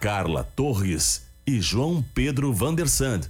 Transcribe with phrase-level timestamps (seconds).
[0.00, 3.28] Carla Torres e João Pedro Vandersand.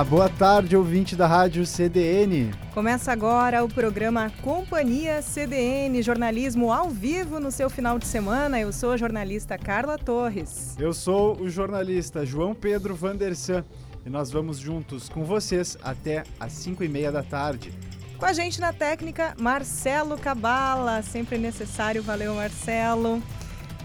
[0.00, 2.50] Olá, boa tarde, ouvinte da Rádio CDN.
[2.72, 8.58] Começa agora o programa Companhia CDN, jornalismo ao vivo no seu final de semana.
[8.58, 10.74] Eu sou a jornalista Carla Torres.
[10.78, 13.62] Eu sou o jornalista João Pedro Vandersan
[14.06, 17.70] e nós vamos juntos com vocês até às 5 e meia da tarde.
[18.16, 23.22] Com a gente na técnica, Marcelo Cabala, sempre necessário, valeu Marcelo.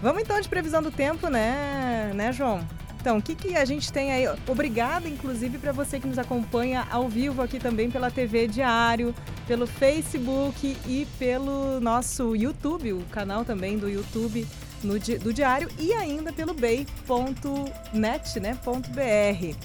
[0.00, 2.66] Vamos então de previsão do tempo, né, né João?
[3.06, 4.24] Então, o que, que a gente tem aí?
[4.48, 9.14] Obrigada, inclusive, para você que nos acompanha ao vivo aqui também pela TV Diário,
[9.46, 14.44] pelo Facebook e pelo nosso YouTube, o canal também do YouTube
[14.82, 19.56] no, do Diário e ainda pelo bay.net, né, .br.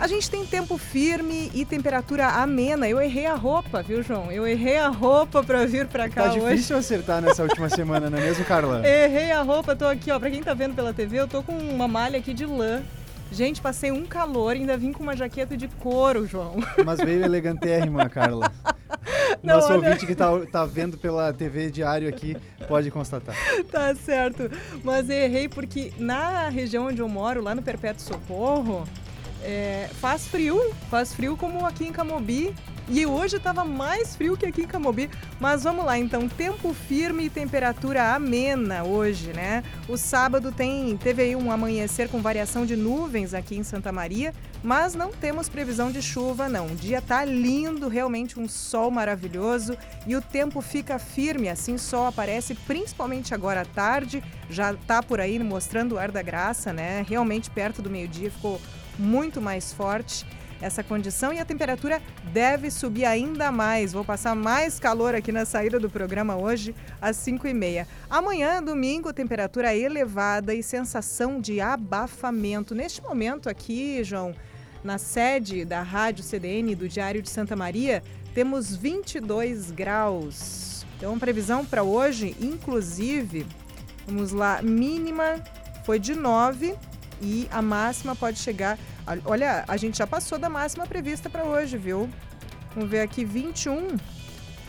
[0.00, 2.88] A gente tem tempo firme e temperatura amena.
[2.88, 4.30] Eu errei a roupa, viu, João?
[4.30, 6.40] Eu errei a roupa para vir para cá tá hoje.
[6.40, 8.80] Tá difícil acertar nessa última semana, não é mesmo, Carla?
[8.86, 10.18] Errei a roupa, tô aqui, ó.
[10.20, 12.80] Para quem tá vendo pela TV, eu tô com uma malha aqui de lã.
[13.30, 16.56] Gente, passei um calor ainda vim com uma jaqueta de couro, João.
[16.84, 18.50] Mas veio elegantérrima, Carla.
[19.42, 19.88] Não, Nosso olha...
[19.88, 23.34] ouvinte que tá, tá vendo pela TV diário aqui pode constatar.
[23.70, 24.50] Tá certo.
[24.82, 28.84] Mas errei porque na região onde eu moro, lá no Perpétuo Socorro,
[29.42, 32.54] é, faz frio, faz frio como aqui em Camobi.
[32.90, 35.10] E hoje estava mais frio que aqui em Camobi.
[35.38, 39.62] Mas vamos lá, então, tempo firme e temperatura amena hoje, né?
[39.86, 44.32] O sábado tem, teve aí um amanhecer com variação de nuvens aqui em Santa Maria,
[44.62, 46.66] mas não temos previsão de chuva, não.
[46.66, 52.06] O dia tá lindo, realmente um sol maravilhoso e o tempo fica firme, assim sol
[52.06, 57.04] aparece principalmente agora à tarde, já tá por aí mostrando o ar da graça, né?
[57.06, 58.60] Realmente perto do meio-dia ficou
[58.98, 60.26] muito mais forte
[60.60, 62.02] essa condição e a temperatura
[62.32, 63.92] deve subir ainda mais.
[63.92, 67.86] Vou passar mais calor aqui na saída do programa hoje, às 5h30.
[68.10, 72.74] Amanhã, domingo, temperatura elevada e sensação de abafamento.
[72.74, 74.34] Neste momento aqui, João,
[74.82, 78.02] na sede da Rádio CDN do Diário de Santa Maria,
[78.34, 80.86] temos 22 graus.
[80.96, 83.46] Então, previsão para hoje, inclusive,
[84.06, 85.42] vamos lá, mínima
[85.84, 86.74] foi de 9
[87.20, 88.78] e a máxima pode chegar.
[89.24, 92.08] Olha, a gente já passou da máxima prevista para hoje, viu?
[92.74, 93.96] Vamos ver aqui, 21.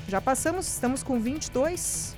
[0.08, 2.16] Já passamos, estamos com 22.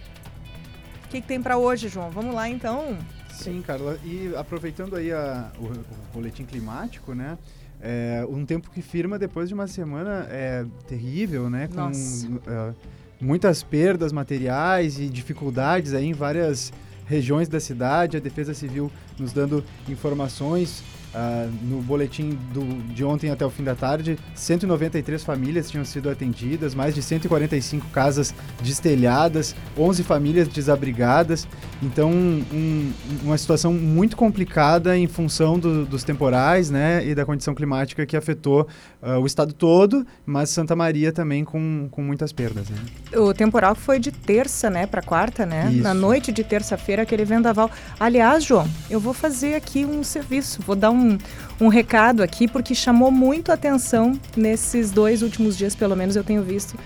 [1.06, 2.09] O que, que tem para hoje, João?
[2.09, 2.97] Vamos lá então.
[3.34, 3.97] Sim, Carla.
[4.03, 7.38] E aproveitando aí a, o, o boletim climático, né?
[7.81, 11.68] É, um tempo que firma depois de uma semana é terrível, né?
[11.68, 12.75] Com uh,
[13.19, 16.72] muitas perdas materiais e dificuldades aí em várias
[17.11, 18.16] regiões da cidade.
[18.16, 18.89] A Defesa Civil
[19.19, 20.81] nos dando informações
[21.13, 22.63] Uh, no boletim do,
[22.94, 27.88] de ontem até o fim da tarde, 193 famílias tinham sido atendidas, mais de 145
[27.88, 31.45] casas destelhadas, 11 famílias desabrigadas.
[31.83, 37.53] Então, um, uma situação muito complicada em função do, dos temporais né, e da condição
[37.53, 38.67] climática que afetou
[39.01, 42.69] uh, o estado todo, mas Santa Maria também com, com muitas perdas.
[42.69, 42.77] Né?
[43.17, 45.69] O temporal foi de terça né, para quarta, né?
[45.71, 45.83] Isso.
[45.83, 47.69] Na noite de terça-feira, aquele vendaval.
[48.00, 51.17] Aliás, João, eu vou fazer aqui um serviço, vou dar um um,
[51.59, 56.44] um recado aqui, porque chamou muito atenção nesses dois últimos dias, pelo menos eu tenho
[56.44, 56.78] visto.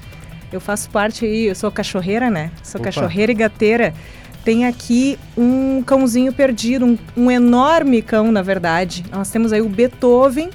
[0.51, 2.51] Eu faço parte aí, eu sou cachorreira, né?
[2.63, 2.85] Sou Opa.
[2.85, 3.93] cachorreira e gateira.
[4.43, 9.03] Tem aqui um cãozinho perdido, um, um enorme cão, na verdade.
[9.11, 10.49] Nós temos aí o Beethoven,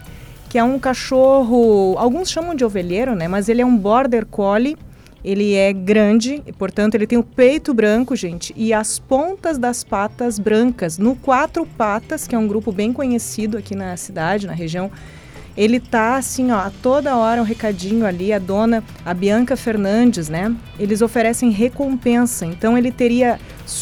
[0.49, 3.29] que é um cachorro, alguns chamam de ovelheiro, né?
[3.29, 4.77] Mas ele é um border collie
[5.25, 10.39] ele é grande, portanto, ele tem o peito branco, gente, e as pontas das patas
[10.39, 10.99] brancas.
[10.99, 14.91] No Quatro Patas, que é um grupo bem conhecido aqui na cidade, na região,
[15.57, 20.29] ele tá assim, ó, a toda hora um recadinho ali, a dona, a Bianca Fernandes,
[20.29, 20.55] né?
[20.79, 22.47] Eles oferecem recompensa.
[22.47, 23.39] Então ele teria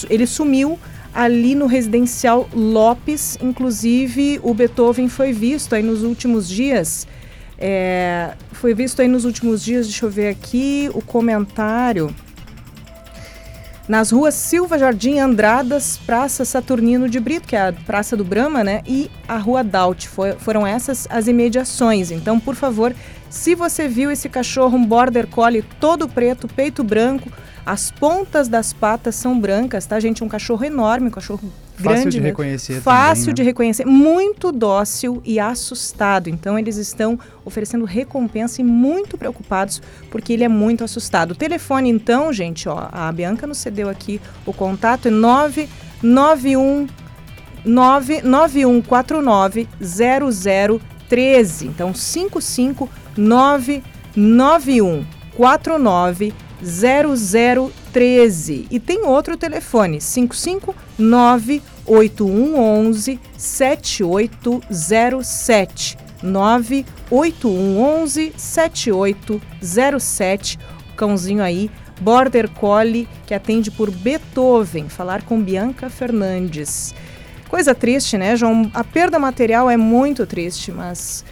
[0.09, 0.79] ele sumiu
[1.15, 7.07] ali no residencial Lopes, inclusive o Beethoven foi visto aí nos últimos dias
[7.59, 12.15] é, foi visto aí nos últimos dias, deixa eu ver aqui, o comentário.
[13.89, 18.63] Nas ruas Silva Jardim Andradas, Praça Saturnino de Brito, que é a Praça do Brama,
[18.63, 18.83] né?
[18.87, 20.07] E a Rua Daut.
[20.07, 22.11] Foi, foram essas as imediações.
[22.11, 22.95] Então, por favor,
[23.31, 27.31] se você viu esse cachorro, um border collie todo preto, peito branco,
[27.65, 30.25] as pontas das patas são brancas, tá, gente?
[30.25, 31.41] Um cachorro enorme, um cachorro
[31.75, 32.29] Fácil grande de mesmo.
[32.29, 33.47] reconhecer Fácil também, de né?
[33.47, 36.29] reconhecer, muito dócil e assustado.
[36.29, 41.33] Então eles estão oferecendo recompensa e muito preocupados porque ele é muito assustado.
[41.33, 46.87] O telefone então, gente, ó, a Bianca nos cedeu aqui o contato é 991
[47.65, 49.69] 99149
[51.09, 51.67] 0013.
[51.67, 55.05] Então 55 991
[55.37, 58.67] 49 0013.
[58.71, 65.97] E tem outro telefone, 559 8111 7807.
[66.21, 70.59] 98111 7807.
[70.93, 71.71] O cãozinho aí,
[72.01, 74.89] Border Collie, que atende por Beethoven.
[74.89, 76.93] Falar com Bianca Fernandes.
[77.49, 78.71] Coisa triste, né, João?
[78.75, 81.25] A perda material é muito triste, mas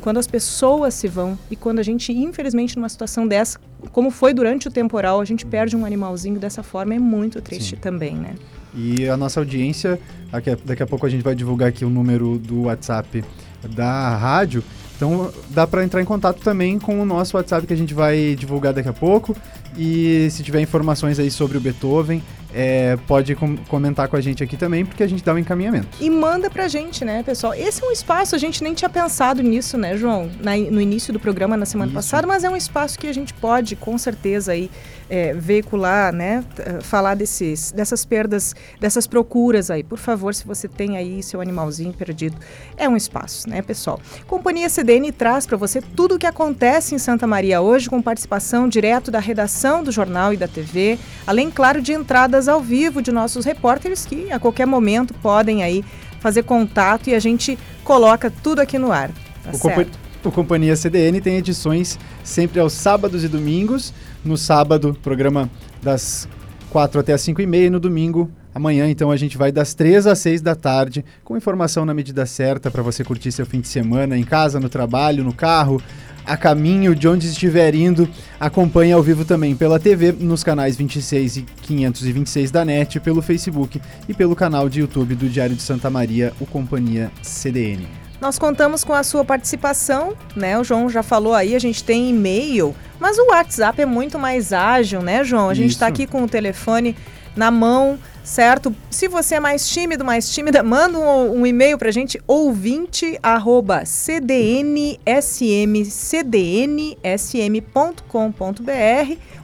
[0.00, 3.58] quando as pessoas se vão e quando a gente, infelizmente, numa situação dessa,
[3.92, 7.76] como foi durante o temporal, a gente perde um animalzinho dessa forma, é muito triste
[7.76, 7.80] Sim.
[7.80, 8.34] também, né?
[8.74, 9.98] E a nossa audiência,
[10.30, 13.24] daqui a, daqui a pouco a gente vai divulgar aqui o número do WhatsApp
[13.68, 14.62] da rádio.
[14.96, 18.36] Então dá para entrar em contato também com o nosso WhatsApp que a gente vai
[18.38, 19.36] divulgar daqui a pouco.
[19.76, 22.22] E se tiver informações aí sobre o Beethoven,
[22.54, 25.38] é, pode com comentar com a gente aqui também, porque a gente dá o um
[25.38, 25.88] encaminhamento.
[26.00, 27.54] E manda pra gente, né, pessoal?
[27.54, 30.30] Esse é um espaço, a gente nem tinha pensado nisso, né, João?
[30.40, 31.96] Na, no início do programa, na semana Isso.
[31.96, 34.70] passada, mas é um espaço que a gente pode, com certeza, aí,
[35.10, 36.44] é, veicular, né?
[36.82, 39.82] Falar desses, dessas perdas, dessas procuras aí.
[39.82, 42.36] Por favor, se você tem aí seu animalzinho perdido,
[42.76, 44.00] é um espaço, né, pessoal?
[44.26, 48.68] Companhia CDN traz para você tudo o que acontece em Santa Maria hoje, com participação
[48.68, 53.10] direto da redação do jornal e da TV, além, claro, de entradas ao vivo de
[53.10, 55.84] nossos repórteres que a qualquer momento podem aí
[56.20, 59.10] fazer contato e a gente coloca tudo aqui no ar.
[59.42, 59.86] Tá o, Compa
[60.22, 63.94] o Companhia CDN tem edições sempre aos sábados e domingos.
[64.24, 65.50] No sábado, programa
[65.82, 66.28] das
[66.70, 67.66] 4 até as 5 e meia.
[67.66, 71.36] E no domingo, amanhã, então, a gente vai das 3 às 6 da tarde, com
[71.36, 75.24] informação na medida certa para você curtir seu fim de semana, em casa, no trabalho,
[75.24, 75.82] no carro,
[76.24, 78.08] a caminho de onde estiver indo.
[78.38, 83.80] Acompanhe ao vivo também pela TV, nos canais 26 e 526 da NET, pelo Facebook
[84.08, 87.99] e pelo canal de YouTube do Diário de Santa Maria, o Companhia CDN.
[88.20, 90.58] Nós contamos com a sua participação, né?
[90.58, 94.52] O João já falou aí, a gente tem e-mail, mas o WhatsApp é muito mais
[94.52, 95.48] ágil, né, João?
[95.48, 96.94] A gente está aqui com o telefone
[97.34, 98.74] na mão, certo?
[98.90, 103.18] Se você é mais tímido, mais tímida, manda um, um e-mail para a gente, ouvinte
[103.22, 105.00] arroba cdnsm.com.br,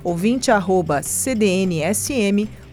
[0.05, 2.65] ouvinte arroba cdnsm.com.br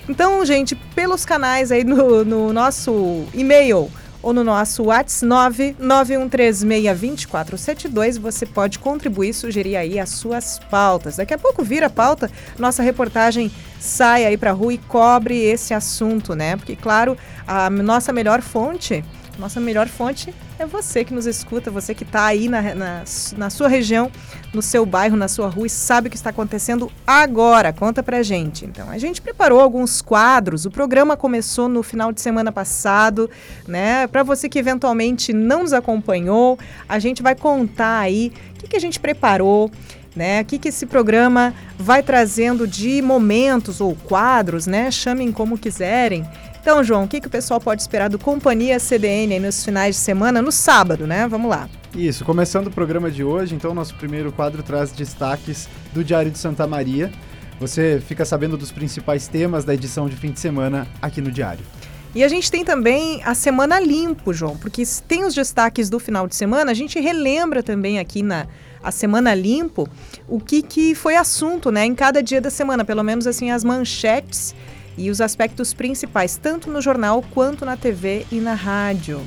[0.10, 3.92] Então, gente, pelos canais aí no, no nosso e-mail
[4.24, 11.18] ou no nosso WhatsApp 991362472, você pode contribuir, sugerir aí as suas pautas.
[11.18, 15.76] Daqui a pouco vira a pauta, nossa reportagem sai aí pra rua e cobre esse
[15.76, 16.58] assunto, né?
[16.58, 17.16] Porque, claro,
[17.48, 19.06] a nossa melhor fonte,
[19.40, 23.04] nossa melhor fonte é você que nos escuta, você que está aí na, na,
[23.38, 24.12] na sua região,
[24.54, 27.72] no seu bairro, na sua rua e sabe o que está acontecendo agora.
[27.72, 28.66] Conta pra gente.
[28.66, 30.66] Então, a gente preparou alguns quadros.
[30.66, 33.30] O programa começou no final de semana passado,
[33.68, 34.08] né?
[34.08, 38.76] Para você que eventualmente não nos acompanhou, a gente vai contar aí o que, que
[38.76, 39.72] a gente preparou.
[40.16, 40.42] Né?
[40.42, 44.90] O que, que esse programa vai trazendo de momentos ou quadros, né?
[44.92, 46.26] Chamem como quiserem.
[46.70, 50.02] Então, João, o que, que o pessoal pode esperar do Companhia CDN nos finais de
[50.02, 51.28] semana, no sábado, né?
[51.28, 51.68] Vamos lá.
[51.96, 56.38] Isso, começando o programa de hoje, então nosso primeiro quadro traz destaques do Diário de
[56.38, 57.12] Santa Maria.
[57.60, 61.66] Você fica sabendo dos principais temas da edição de fim de semana aqui no Diário.
[62.14, 66.28] E a gente tem também a Semana Limpo, João, porque tem os destaques do final
[66.28, 68.46] de semana, a gente relembra também aqui na,
[68.84, 69.90] a Semana Limpo,
[70.28, 73.64] o que, que foi assunto né, em cada dia da semana, pelo menos assim as
[73.64, 74.54] manchetes
[75.00, 79.22] e os aspectos principais, tanto no jornal quanto na TV e na rádio.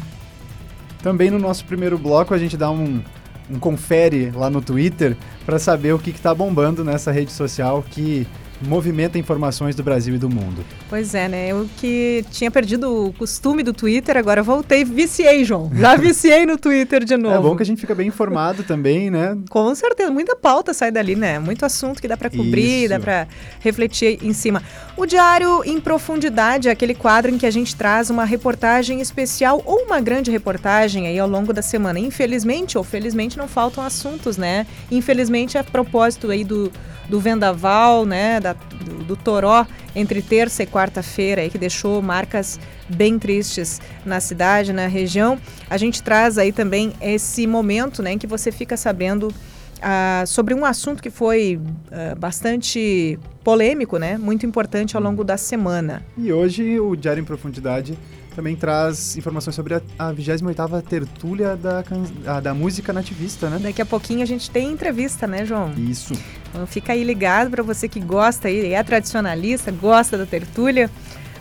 [1.02, 3.02] Também no nosso primeiro bloco a gente dá um,
[3.50, 8.26] um confere lá no Twitter para saber o que está bombando nessa rede social que
[8.66, 10.64] movimenta informações do Brasil e do mundo.
[10.88, 11.48] Pois é, né?
[11.48, 15.70] Eu que tinha perdido o costume do Twitter, agora voltei, viciei, João.
[15.74, 17.34] Já viciei no Twitter de novo.
[17.34, 19.36] É bom que a gente fica bem informado também, né?
[19.50, 21.38] Com certeza, muita pauta sai dali, né?
[21.38, 22.88] Muito assunto que dá para cobrir, Isso.
[22.90, 23.26] dá para
[23.60, 24.62] refletir em cima.
[24.96, 29.62] O Diário em Profundidade é aquele quadro em que a gente traz uma reportagem especial
[29.64, 31.98] ou uma grande reportagem aí ao longo da semana.
[31.98, 34.66] Infelizmente ou felizmente não faltam assuntos, né?
[34.90, 36.70] Infelizmente a propósito aí do
[37.08, 43.18] do vendaval, né, da, do, do toró entre terça e quarta-feira, que deixou marcas bem
[43.18, 45.38] tristes na cidade, na região.
[45.68, 49.32] A gente traz aí também esse momento, né, em que você fica sabendo
[49.80, 55.36] ah, sobre um assunto que foi ah, bastante polêmico, né, muito importante ao longo da
[55.36, 56.04] semana.
[56.16, 57.98] E hoje o Diário em Profundidade
[58.34, 61.84] também traz informações sobre a, a 28ª tertúlia da,
[62.26, 63.58] a, da música nativista, né?
[63.58, 65.72] Daqui a pouquinho a gente tem entrevista, né, João?
[65.76, 66.14] Isso.
[66.52, 70.90] Então fica aí ligado para você que gosta e é tradicionalista, gosta da tertúlia,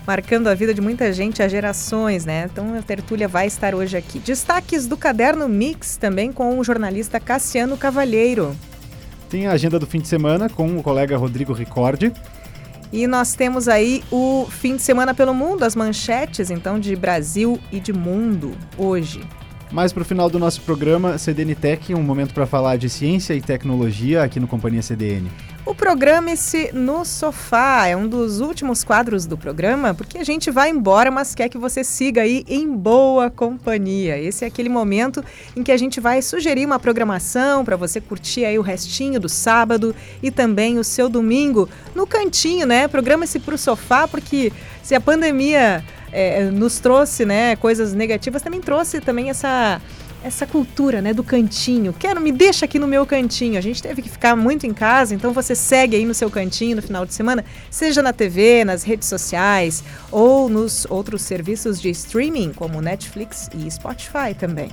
[0.08, 2.48] marcando a vida de muita gente há gerações, né?
[2.50, 4.20] Então a tertúlia vai estar hoje aqui.
[4.20, 8.56] Destaques do Caderno Mix também com o jornalista Cassiano Cavalheiro.
[9.30, 12.14] Tem a agenda do fim de semana com o colega Rodrigo Ricordi.
[12.92, 17.60] E nós temos aí o fim de semana pelo mundo, as manchetes então de Brasil
[17.72, 19.22] e de mundo hoje.
[19.72, 23.34] Mais para o final do nosso programa, CDN Tech, um momento para falar de ciência
[23.34, 25.32] e tecnologia aqui no Companhia CDN.
[25.66, 30.70] O Programe-se no Sofá é um dos últimos quadros do programa, porque a gente vai
[30.70, 34.20] embora, mas quer que você siga aí em boa companhia.
[34.20, 35.24] Esse é aquele momento
[35.56, 39.30] em que a gente vai sugerir uma programação para você curtir aí o restinho do
[39.30, 42.90] sábado e também o seu domingo no cantinho, né?
[42.90, 44.52] Programa-se para o sofá, porque
[44.84, 49.82] se a pandemia é, nos trouxe né, coisas negativas, também trouxe também essa
[50.24, 51.94] essa cultura, né, do cantinho.
[51.94, 53.58] Quero, me deixa aqui no meu cantinho.
[53.58, 56.76] A gente teve que ficar muito em casa, então você segue aí no seu cantinho
[56.76, 61.90] no final de semana, seja na TV, nas redes sociais ou nos outros serviços de
[61.90, 64.70] streaming, como Netflix e Spotify também.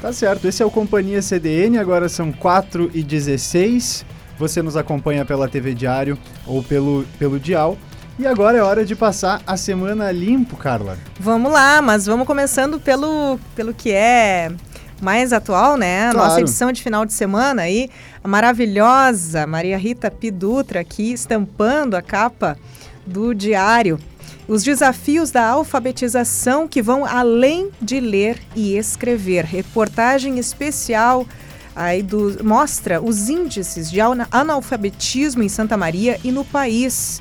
[0.00, 4.04] Tá certo, esse é o Companhia CDN, agora são 4 e 16
[4.36, 7.78] Você nos acompanha pela TV Diário ou pelo, pelo Dial.
[8.18, 10.98] E agora é hora de passar a semana limpo, Carla.
[11.18, 14.50] Vamos lá, mas vamos começando pelo, pelo que é
[15.00, 16.10] mais atual, né?
[16.12, 16.18] Claro.
[16.18, 17.90] nossa edição de final de semana aí,
[18.22, 22.56] a maravilhosa Maria Rita Pidutra aqui estampando a capa
[23.04, 23.98] do diário.
[24.46, 29.44] Os desafios da alfabetização que vão além de ler e escrever.
[29.44, 31.26] Reportagem especial
[31.74, 34.00] aí do, mostra os índices de
[34.30, 37.20] analfabetismo em Santa Maria e no país.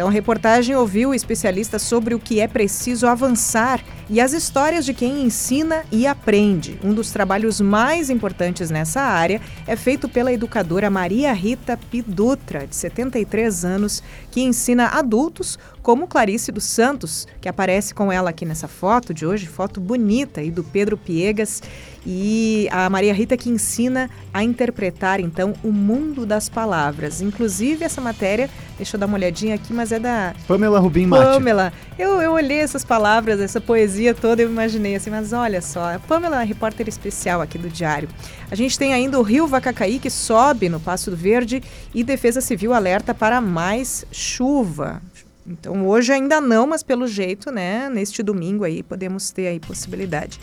[0.00, 4.94] Então, a reportagem ouviu especialistas sobre o que é preciso avançar e as histórias de
[4.94, 6.80] quem ensina e aprende.
[6.82, 12.74] Um dos trabalhos mais importantes nessa área é feito pela educadora Maria Rita Pidutra, de
[12.76, 18.68] 73 anos, que ensina adultos como Clarice dos Santos, que aparece com ela aqui nessa
[18.68, 21.62] foto de hoje, foto bonita e do Pedro Piegas,
[22.06, 27.20] e a Maria Rita que ensina a interpretar então o mundo das palavras.
[27.20, 31.24] Inclusive essa matéria, deixa eu dar uma olhadinha aqui, mas é da Pamela Rubim Mate.
[31.24, 31.72] Pamela.
[31.98, 35.98] Eu, eu olhei essas palavras, essa poesia toda, eu imaginei assim, mas olha só, a
[35.98, 38.08] Pamela é repórter especial aqui do Diário.
[38.50, 41.62] A gente tem ainda o Rio Vacacaí que sobe no Passo do Verde
[41.94, 45.02] e Defesa Civil alerta para mais chuva.
[45.46, 50.38] Então hoje ainda não, mas pelo jeito, né, neste domingo aí podemos ter aí possibilidade.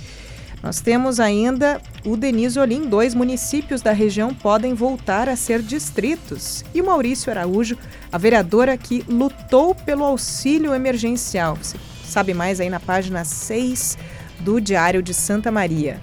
[0.61, 6.65] Nós temos ainda o Denise Olim, dois municípios da região podem voltar a ser distritos.
[6.73, 7.77] E Maurício Araújo,
[8.11, 11.55] a vereadora que lutou pelo auxílio emergencial.
[11.55, 13.97] Você sabe mais aí na página 6
[14.39, 15.99] do Diário de Santa Maria.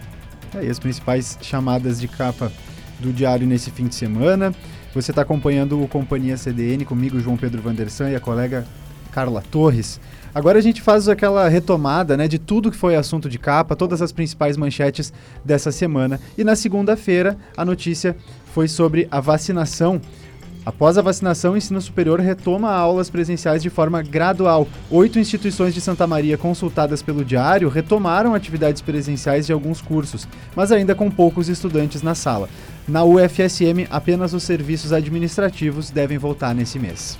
[0.55, 2.53] É, e as principais chamadas de capa
[3.01, 4.55] do Diário nesse fim de semana.
[4.95, 8.65] Você está acompanhando o Companhia CDN comigo, João Pedro Vandersan e a colega
[9.11, 10.01] Carla Torres.
[10.35, 14.03] Agora a gente faz aquela retomada né, de tudo que foi assunto de capa, todas
[14.03, 15.13] as principais manchetes
[15.45, 16.19] dessa semana.
[16.37, 18.17] E na segunda-feira a notícia
[18.53, 20.01] foi sobre a vacinação.
[20.67, 24.67] Após a vacinação, o ensino superior retoma aulas presenciais de forma gradual.
[24.91, 30.27] Oito instituições de Santa Maria consultadas pelo Diário retomaram atividades presenciais de alguns cursos,
[30.57, 32.49] mas ainda com poucos estudantes na sala.
[32.89, 37.19] Na UFSM, apenas os serviços administrativos devem voltar nesse mês.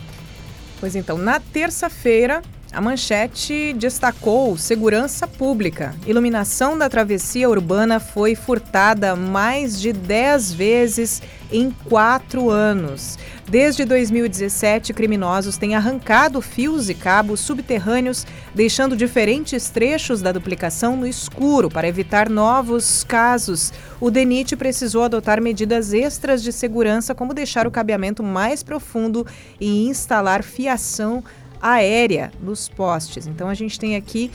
[0.81, 2.43] Pois então, na terça-feira,
[2.75, 5.95] a manchete destacou segurança pública.
[6.07, 13.17] Iluminação da travessia urbana foi furtada mais de 10 vezes em quatro anos.
[13.49, 21.07] Desde 2017, criminosos têm arrancado fios e cabos subterrâneos, deixando diferentes trechos da duplicação no
[21.07, 23.73] escuro para evitar novos casos.
[24.01, 29.25] O DENIT precisou adotar medidas extras de segurança, como deixar o cabeamento mais profundo
[29.61, 31.23] e instalar fiação
[31.65, 33.27] aérea nos postes.
[33.27, 34.31] Então a gente tem aqui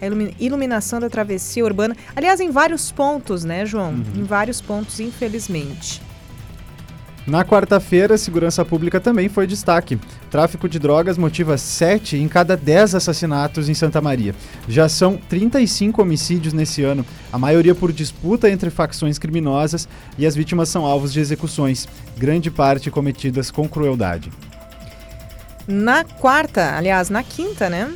[0.00, 0.06] a
[0.42, 1.94] iluminação da travessia urbana.
[2.16, 3.90] Aliás, em vários pontos, né, João?
[3.90, 4.04] Uhum.
[4.16, 6.00] Em vários pontos, infelizmente.
[7.24, 9.96] Na quarta-feira, a segurança pública também foi destaque.
[10.28, 14.34] Tráfico de drogas motiva 7 em cada 10 assassinatos em Santa Maria.
[14.66, 19.88] Já são 35 homicídios nesse ano, a maioria por disputa entre facções criminosas
[20.18, 21.86] e as vítimas são alvos de execuções,
[22.18, 24.32] grande parte cometidas com crueldade.
[25.66, 27.92] Na quarta, aliás, na quinta, né?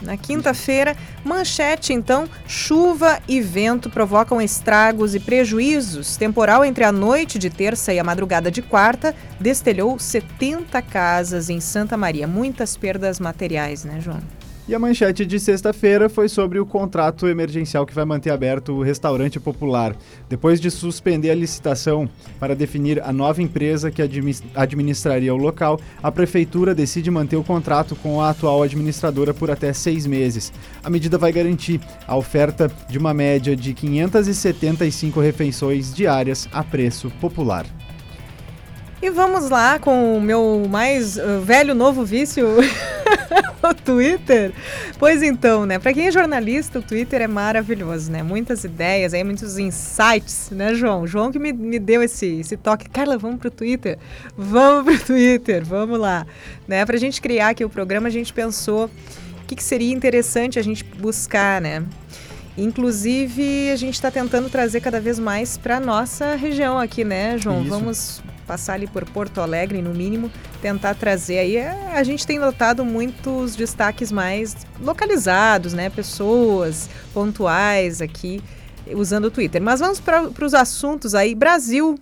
[0.00, 6.16] Na quinta-feira, manchete então: chuva e vento provocam estragos e prejuízos.
[6.16, 11.60] Temporal entre a noite de terça e a madrugada de quarta destelhou 70 casas em
[11.60, 12.28] Santa Maria.
[12.28, 14.20] Muitas perdas materiais, né, João?
[14.68, 18.82] E a manchete de sexta-feira foi sobre o contrato emergencial que vai manter aberto o
[18.82, 19.96] restaurante popular.
[20.28, 22.06] Depois de suspender a licitação
[22.38, 24.02] para definir a nova empresa que
[24.54, 29.72] administraria o local, a prefeitura decide manter o contrato com a atual administradora por até
[29.72, 30.52] seis meses.
[30.84, 37.10] A medida vai garantir a oferta de uma média de 575 refeições diárias a preço
[37.22, 37.64] popular.
[39.00, 42.44] E vamos lá com o meu mais uh, velho novo vício,
[43.62, 44.52] o Twitter.
[44.98, 45.78] Pois então, né?
[45.78, 48.24] Para quem é jornalista, o Twitter é maravilhoso, né?
[48.24, 51.06] Muitas ideias, aí muitos insights, né, João?
[51.06, 52.88] João que me, me deu esse, esse toque.
[52.88, 53.98] Carla, vamos pro Twitter?
[54.36, 56.26] Vamos pro Twitter, vamos lá.
[56.66, 56.84] Né?
[56.84, 60.62] Pra gente criar aqui o programa, a gente pensou o que, que seria interessante a
[60.62, 61.84] gente buscar, né?
[62.56, 67.60] Inclusive, a gente está tentando trazer cada vez mais para nossa região aqui, né, João?
[67.60, 67.70] Isso.
[67.70, 71.56] Vamos passar ali por Porto Alegre, no mínimo, tentar trazer aí.
[71.56, 75.90] É, a gente tem notado muitos destaques mais localizados, né?
[75.90, 78.42] Pessoas pontuais aqui
[78.94, 79.62] usando o Twitter.
[79.62, 81.34] Mas vamos para os assuntos aí.
[81.34, 81.96] Brasil.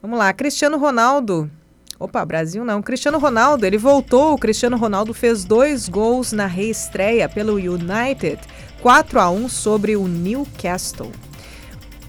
[0.00, 1.50] Vamos lá, Cristiano Ronaldo.
[1.98, 2.80] Opa, Brasil não.
[2.80, 4.34] Cristiano Ronaldo, ele voltou.
[4.34, 8.38] O Cristiano Ronaldo fez dois gols na reestreia pelo United,
[8.80, 11.10] 4 a 1 sobre o Newcastle.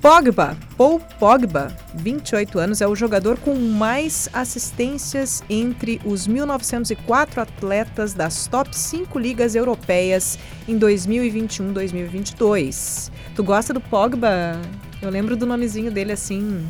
[0.01, 8.13] Pogba, Paul Pogba, 28 anos, é o jogador com mais assistências entre os 1904 atletas
[8.13, 13.11] das top 5 ligas europeias em 2021-2022.
[13.35, 14.57] Tu gosta do Pogba?
[15.01, 16.65] Eu lembro do nomezinho dele assim,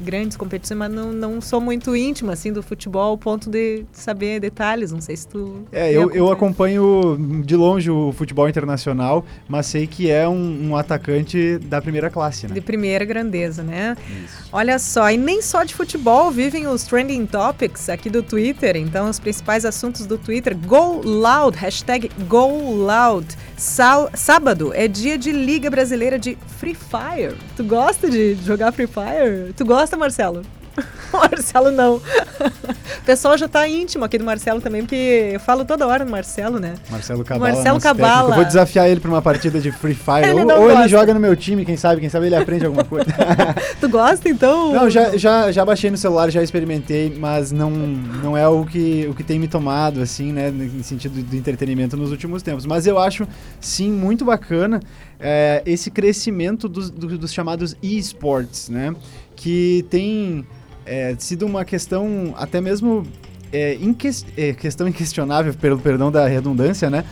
[0.00, 4.40] grandes competições, mas não, não sou muito íntima assim do futebol ao ponto de saber
[4.40, 4.92] detalhes.
[4.92, 5.64] Não sei se tu.
[5.72, 10.76] É, eu, eu acompanho de longe o futebol internacional, mas sei que é um, um
[10.76, 12.54] atacante da primeira classe, né?
[12.54, 13.96] De primeira grandeza, né?
[14.24, 14.48] Isso.
[14.52, 18.76] Olha só, e nem só de futebol vivem os trending topics aqui do Twitter.
[18.76, 23.26] Então, os principais assuntos do Twitter: Go Loud, hashtag Go Loud.
[23.56, 27.34] Sá sábado é dia de Liga Brasileira de Free Fire.
[27.56, 29.52] Tu gosta de jogar Free Fire?
[29.56, 30.42] Tu gosta, Marcelo?
[31.12, 31.96] Marcelo não.
[31.96, 36.10] o pessoal já tá íntimo aqui do Marcelo também, porque eu falo toda hora do
[36.10, 36.74] Marcelo, né?
[36.90, 37.54] Marcelo Cabala.
[37.54, 38.30] Marcelo Cabala.
[38.30, 40.28] Eu vou desafiar ele pra uma partida de Free Fire.
[40.28, 42.84] ele ou, ou ele joga no meu time, quem sabe, quem sabe ele aprende alguma
[42.84, 43.06] coisa.
[43.80, 44.72] tu gosta, então?
[44.72, 49.06] Não, já, já, já baixei no celular, já experimentei, mas não, não é o que,
[49.10, 50.50] o que tem me tomado, assim, né?
[50.50, 52.66] No sentido do entretenimento nos últimos tempos.
[52.66, 53.26] Mas eu acho,
[53.60, 54.80] sim, muito bacana
[55.18, 58.94] é, esse crescimento dos, dos chamados e-sports, né?
[59.36, 60.44] Que tem
[60.84, 63.04] é, sido uma questão até mesmo
[63.52, 67.04] é, inque é, questão inquestionável, pelo perdão da redundância, né?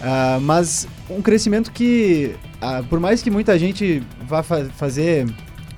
[0.00, 5.26] Uh, mas um crescimento que, uh, por mais que muita gente vá fa fazer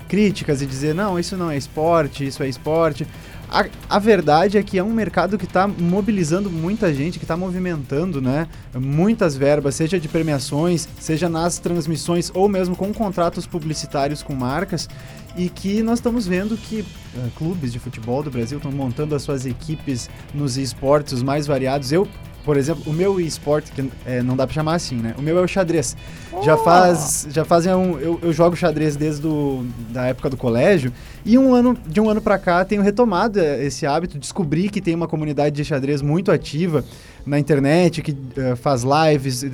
[0.07, 3.05] críticas e dizer não, isso não é esporte, isso é esporte,
[3.53, 7.37] a, a verdade é que é um mercado que está mobilizando muita gente, que está
[7.37, 14.23] movimentando né, muitas verbas, seja de premiações, seja nas transmissões ou mesmo com contratos publicitários
[14.23, 14.89] com marcas
[15.37, 19.21] e que nós estamos vendo que uh, clubes de futebol do Brasil estão montando as
[19.21, 21.91] suas equipes nos esportes mais variados.
[21.91, 22.07] Eu,
[22.43, 25.15] por exemplo, o meu esporte, que é, não dá para chamar assim, né?
[25.17, 25.95] O meu é o xadrez.
[26.31, 26.41] Oh.
[26.43, 30.91] Já faz, já fazem um, eu, eu jogo xadrez desde do, da época do colégio
[31.25, 34.81] e um ano, de um ano para cá tenho retomado eh, esse hábito, descobri que
[34.81, 36.83] tem uma comunidade de xadrez muito ativa
[37.25, 39.49] na internet, que uh, faz lives, uh,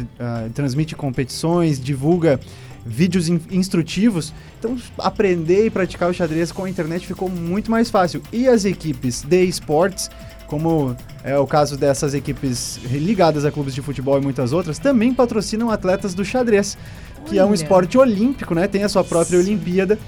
[0.55, 2.39] transmite competições, divulga
[2.83, 4.33] vídeos in instrutivos.
[4.57, 8.21] Então, aprender e praticar o xadrez com a internet ficou muito mais fácil.
[8.33, 10.09] E as equipes de esportes
[10.49, 15.13] como é o caso dessas equipes ligadas a clubes de futebol e muitas outras, também
[15.13, 16.77] patrocinam atletas do xadrez,
[17.25, 17.41] que Olha.
[17.41, 18.67] é um esporte olímpico, né?
[18.67, 19.45] Tem a sua própria Sim.
[19.45, 19.99] Olimpíada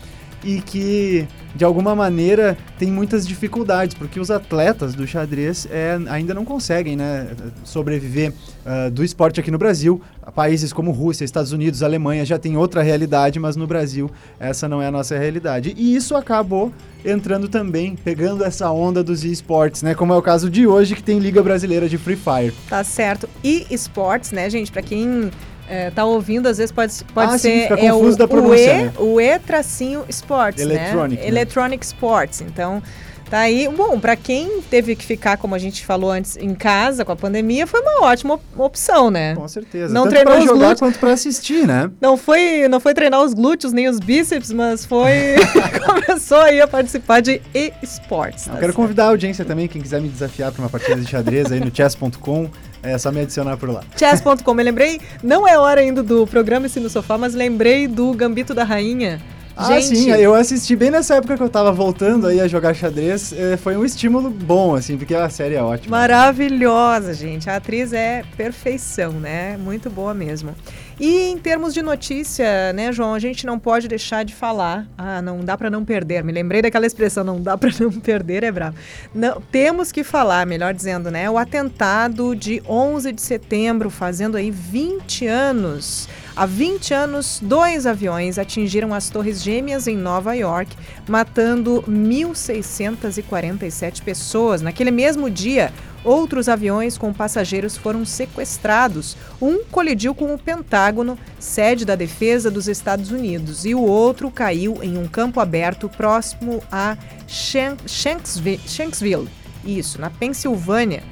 [0.44, 6.34] e que de alguma maneira tem muitas dificuldades, porque os atletas do xadrez é, ainda
[6.34, 7.28] não conseguem né,
[7.64, 8.32] sobreviver
[8.66, 10.02] uh, do esporte aqui no Brasil.
[10.34, 14.82] Países como Rússia, Estados Unidos, Alemanha já tem outra realidade, mas no Brasil essa não
[14.82, 15.74] é a nossa realidade.
[15.78, 16.72] E isso acabou
[17.04, 19.94] entrando também, pegando essa onda dos esportes, né?
[19.94, 22.54] Como é o caso de hoje, que tem Liga Brasileira de Free Fire.
[22.70, 23.28] Tá certo.
[23.44, 24.72] E esportes, né, gente?
[24.72, 25.32] Para quem
[25.72, 28.68] é, tá ouvindo, às vezes pode, pode ah, ser sim, é o, da o E,
[28.68, 28.94] né?
[29.00, 31.22] o E tracinho Sports, Electronic, né?
[31.22, 31.28] né?
[31.30, 32.42] Electronic Sports.
[32.42, 32.84] Então,
[33.30, 33.70] tá aí.
[33.74, 37.16] Bom, para quem teve que ficar, como a gente falou antes, em casa com a
[37.16, 39.34] pandemia, foi uma ótima opção, né?
[39.34, 39.94] Com certeza.
[39.94, 40.80] Não Tanto treinou pra jogar glúteos.
[40.82, 41.90] quanto para assistir, né?
[42.02, 45.36] Não foi, não foi treinar os glúteos nem os bíceps, mas foi
[45.88, 48.44] começou aí a participar de e-sports.
[48.44, 51.50] Tá quero convidar a audiência também, quem quiser me desafiar para uma partida de xadrez
[51.50, 52.50] aí no chess.com.
[52.84, 53.84] É só me adicionar por lá.
[53.98, 58.14] Chess.com, eu lembrei, não é hora ainda do programa Esse no Sofá, mas lembrei do
[58.14, 59.22] Gambito da Rainha.
[59.56, 62.74] Ah, Gente, sim, eu assisti bem nessa época que eu tava voltando aí a jogar
[62.74, 63.34] xadrez.
[63.34, 65.98] É, foi um estímulo bom, assim, porque a série é ótima.
[65.98, 67.50] Maravilhosa, gente.
[67.50, 69.58] A atriz é perfeição, né?
[69.58, 70.56] Muito boa mesmo.
[71.00, 74.88] E em termos de notícia, né, João, a gente não pode deixar de falar.
[74.98, 76.24] Ah, não dá para não perder.
[76.24, 78.76] Me lembrei daquela expressão, não dá para não perder, é bravo.
[79.14, 81.30] Não, temos que falar, melhor dizendo, né?
[81.30, 86.08] O atentado de 11 de setembro, fazendo aí 20 anos.
[86.34, 90.74] Há 20 anos, dois aviões atingiram as Torres Gêmeas em Nova York,
[91.08, 94.62] matando 1.647 pessoas.
[94.62, 95.74] Naquele mesmo dia,
[96.06, 99.18] outros aviões com passageiros foram sequestrados.
[99.42, 104.82] Um colidiu com o Pentágono, sede da defesa dos Estados Unidos, e o outro caiu
[104.82, 109.28] em um campo aberto próximo a Shanksville,
[109.66, 111.04] isso, na Pensilvânia.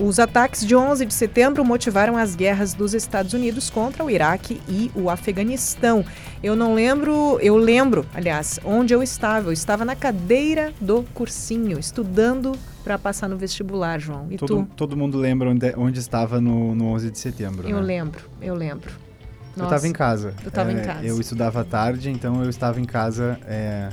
[0.00, 4.60] Os ataques de 11 de setembro motivaram as guerras dos Estados Unidos contra o Iraque
[4.68, 6.04] e o Afeganistão.
[6.40, 9.48] Eu não lembro, eu lembro, aliás, onde eu estava.
[9.48, 14.28] Eu estava na cadeira do cursinho, estudando para passar no vestibular, João.
[14.30, 14.68] E todo, tu?
[14.76, 17.68] todo mundo lembra onde, onde estava no, no 11 de setembro.
[17.68, 17.82] Eu né?
[17.82, 18.92] lembro, eu lembro.
[19.56, 20.34] Nossa, eu estava em casa.
[20.44, 21.06] Eu estava é, em casa.
[21.06, 23.36] Eu estudava à tarde, então eu estava em casa.
[23.44, 23.88] É,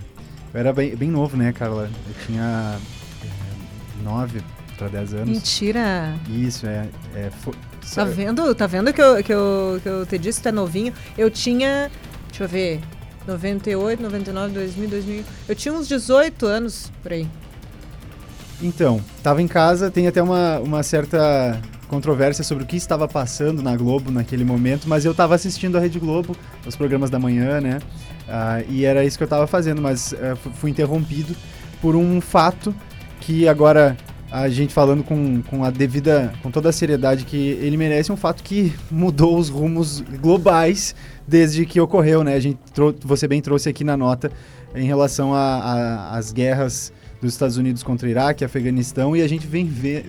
[0.54, 1.90] eu era bem, bem novo, né, Carla?
[2.08, 2.78] Eu tinha
[3.24, 4.44] é, nove
[4.78, 5.30] para 10 anos.
[5.30, 6.16] Mentira!
[6.30, 6.88] Isso, é.
[7.16, 7.56] é for...
[7.94, 8.54] Tá vendo?
[8.56, 10.94] Tá vendo que eu, que, eu, que eu te disse que tu é novinho?
[11.18, 11.92] Eu tinha.
[12.28, 12.82] Deixa eu ver.
[13.28, 15.24] 98, 99, 2000, 2000.
[15.48, 17.28] Eu tinha uns 18 anos por aí.
[18.62, 23.62] Então, tava em casa, tem até uma, uma certa controvérsia sobre o que estava passando
[23.62, 26.36] na Globo naquele momento, mas eu estava assistindo a Rede Globo,
[26.66, 27.80] os programas da manhã, né?
[28.28, 31.36] Uh, e era isso que eu estava fazendo, mas uh, fui interrompido
[31.82, 32.74] por um fato
[33.20, 33.96] que agora
[34.36, 38.18] a gente falando com, com a devida, com toda a seriedade que ele merece, um
[38.18, 40.94] fato que mudou os rumos globais
[41.26, 42.34] desde que ocorreu, né?
[42.34, 42.60] A gente
[43.02, 44.30] você bem trouxe aqui na nota
[44.76, 49.66] em relação às guerras dos Estados Unidos contra o Iraque, Afeganistão, e a gente vem,
[49.66, 50.04] vem,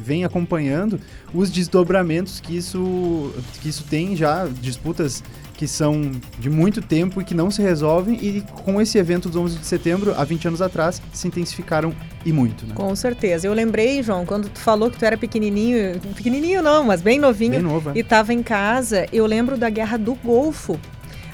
[0.00, 0.98] vem, acompanhando
[1.32, 5.22] os desdobramentos que isso, que isso tem já, disputas
[5.60, 9.36] que são de muito tempo e que não se resolvem, e com esse evento dos
[9.36, 11.92] 11 de setembro, há 20 anos atrás, se intensificaram
[12.24, 12.64] e muito.
[12.64, 12.72] Né?
[12.74, 13.46] Com certeza.
[13.46, 17.50] Eu lembrei, João, quando tu falou que tu era pequenininho, pequenininho não, mas bem novinho,
[17.50, 17.92] bem novo, é.
[17.96, 20.80] e estava em casa, eu lembro da Guerra do Golfo.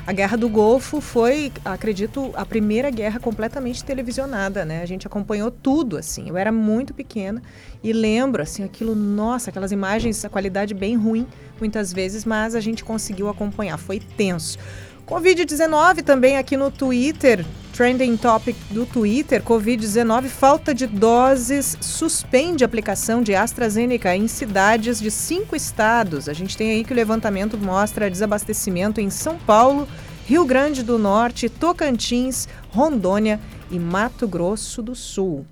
[0.06, 4.80] A Guerra do Golfo foi, acredito, a primeira guerra completamente televisionada, né?
[4.80, 6.28] A gente acompanhou tudo, assim.
[6.28, 7.42] Eu era muito pequena
[7.82, 11.26] e lembro, assim, aquilo, nossa, aquelas imagens, a qualidade bem ruim,
[11.58, 13.78] muitas vezes, mas a gente conseguiu acompanhar.
[13.78, 14.58] Foi tenso.
[15.06, 23.22] Covid-19 também aqui no Twitter, trending topic do Twitter, Covid-19, falta de doses, suspende aplicação
[23.22, 26.28] de AstraZeneca em cidades de cinco estados.
[26.28, 29.86] A gente tem aí que o levantamento mostra desabastecimento em São Paulo,
[30.26, 33.38] Rio Grande do Norte, Tocantins, Rondônia
[33.70, 35.46] e Mato Grosso do Sul.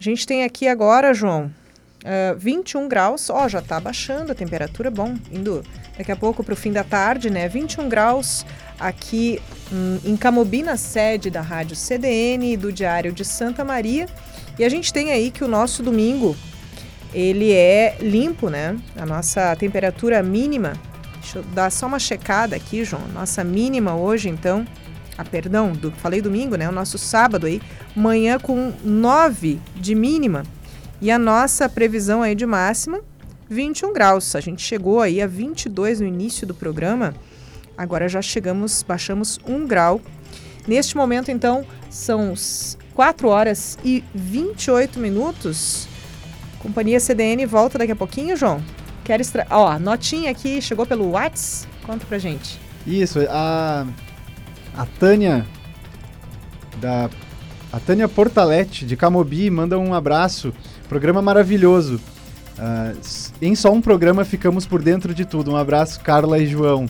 [0.00, 1.52] A gente tem aqui agora, João,
[2.00, 5.62] Uh, 21 graus, ó, já tá baixando a temperatura, bom, indo
[5.98, 7.46] daqui a pouco para o fim da tarde, né?
[7.46, 8.46] 21 graus
[8.78, 9.38] aqui
[10.04, 14.06] em Camobi, na sede da Rádio CDN e do Diário de Santa Maria.
[14.58, 16.34] E a gente tem aí que o nosso domingo,
[17.12, 18.76] ele é limpo, né?
[18.96, 20.72] A nossa temperatura mínima,
[21.20, 23.06] deixa eu dar só uma checada aqui, João.
[23.08, 24.66] Nossa mínima hoje, então,
[25.18, 26.68] ah, perdão, do, falei domingo, né?
[26.68, 27.60] O nosso sábado aí,
[27.94, 30.44] manhã com 9 de mínima.
[31.00, 33.00] E a nossa previsão aí de máxima,
[33.48, 34.36] 21 graus.
[34.36, 37.14] A gente chegou aí a 22 no início do programa.
[37.76, 40.00] Agora já chegamos, baixamos 1 grau.
[40.68, 42.34] Neste momento, então, são
[42.94, 45.88] 4 horas e 28 minutos.
[46.58, 48.62] Companhia CDN volta daqui a pouquinho, João.
[49.02, 49.46] Quero extra...
[49.50, 51.66] Ó, notinha aqui, chegou pelo Whats.
[51.86, 52.60] Conta pra gente.
[52.86, 53.86] Isso, a,
[54.76, 55.46] a Tânia
[56.78, 57.08] da
[57.72, 60.52] a Tânia Portalete de Camobi manda um abraço.
[60.90, 62.00] Programa maravilhoso.
[62.58, 62.98] Uh,
[63.40, 65.52] em só um programa ficamos por dentro de tudo.
[65.52, 66.86] Um abraço, Carla e João.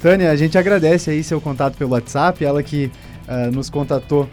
[0.00, 2.90] Tânia, a gente agradece aí seu contato pelo WhatsApp, ela que
[3.28, 4.28] uh, nos contatou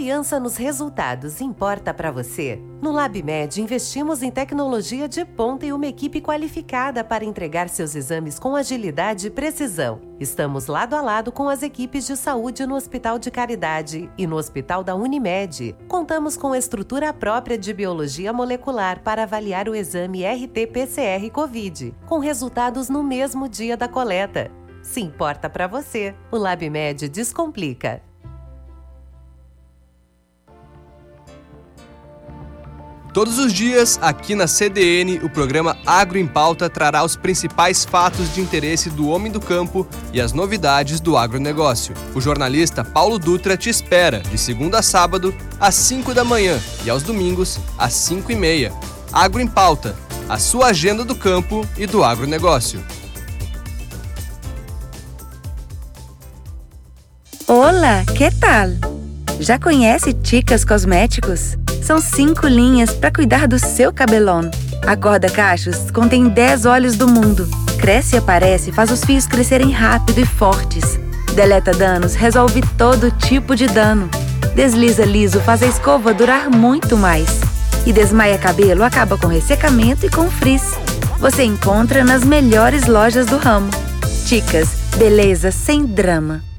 [0.00, 2.58] Confiança nos resultados importa para você?
[2.80, 8.38] No LabMed investimos em tecnologia de ponta e uma equipe qualificada para entregar seus exames
[8.38, 10.00] com agilidade e precisão.
[10.18, 14.36] Estamos lado a lado com as equipes de saúde no Hospital de Caridade e no
[14.36, 15.76] Hospital da Unimed.
[15.86, 22.88] Contamos com estrutura própria de biologia molecular para avaliar o exame RT-PCR COVID, com resultados
[22.88, 24.50] no mesmo dia da coleta.
[24.82, 28.00] Se importa para você, o LabMed descomplica.
[33.12, 38.32] Todos os dias, aqui na CDN, o programa Agro em Pauta trará os principais fatos
[38.32, 41.92] de interesse do homem do campo e as novidades do agronegócio.
[42.14, 46.90] O jornalista Paulo Dutra te espera de segunda a sábado, às 5 da manhã e
[46.90, 48.72] aos domingos, às 5 e meia.
[49.12, 49.96] Agro em Pauta,
[50.28, 52.80] a sua agenda do campo e do agronegócio.
[57.48, 58.68] Olá, que tal?
[59.40, 61.56] Já conhece Ticas Cosméticos?
[61.82, 64.50] São cinco linhas para cuidar do seu cabelão.
[64.86, 67.48] A corda cachos contém 10 óleos do mundo.
[67.78, 71.00] Cresce e aparece, faz os fios crescerem rápido e fortes.
[71.34, 74.10] Deleta danos, resolve todo tipo de dano.
[74.54, 77.40] Desliza liso, faz a escova durar muito mais.
[77.86, 80.78] E desmaia cabelo, acaba com ressecamento e com frizz.
[81.18, 83.70] Você encontra nas melhores lojas do ramo.
[84.26, 86.49] Ticas, beleza sem drama.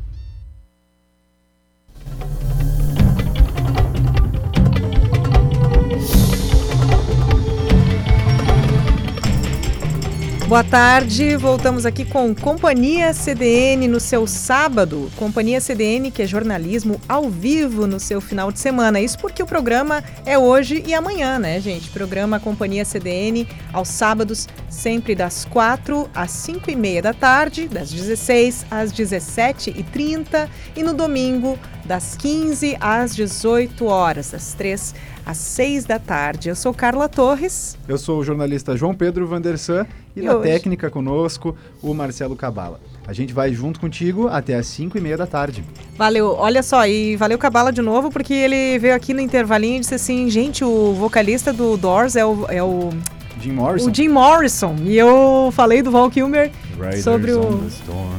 [10.51, 15.09] Boa tarde, voltamos aqui com Companhia CDN no seu sábado.
[15.15, 18.99] Companhia CDN, que é jornalismo ao vivo no seu final de semana.
[18.99, 21.89] Isso porque o programa é hoje e amanhã, né, gente?
[21.91, 27.89] Programa Companhia CDN aos sábados, sempre das 4 às 5 e meia da tarde, das
[27.89, 31.57] 16 às 17 e 30 e no domingo,
[31.91, 36.47] das 15 às 18 horas, das 3 às 6 da tarde.
[36.47, 37.77] Eu sou Carla Torres.
[37.85, 40.49] Eu sou o jornalista João Pedro Vandersan e, e na hoje?
[40.49, 42.79] técnica conosco o Marcelo Cabala.
[43.05, 45.65] A gente vai junto contigo até às 5 e meia da tarde.
[45.97, 49.79] Valeu, olha só, e valeu Cabala de novo, porque ele veio aqui no intervalinho e
[49.81, 52.89] disse assim, gente, o vocalista do Doors é o, é o
[53.39, 53.89] Jim Morrison.
[53.89, 54.75] O Jim Morrison.
[54.83, 57.61] E eu falei do Val Kilmer Riders sobre o.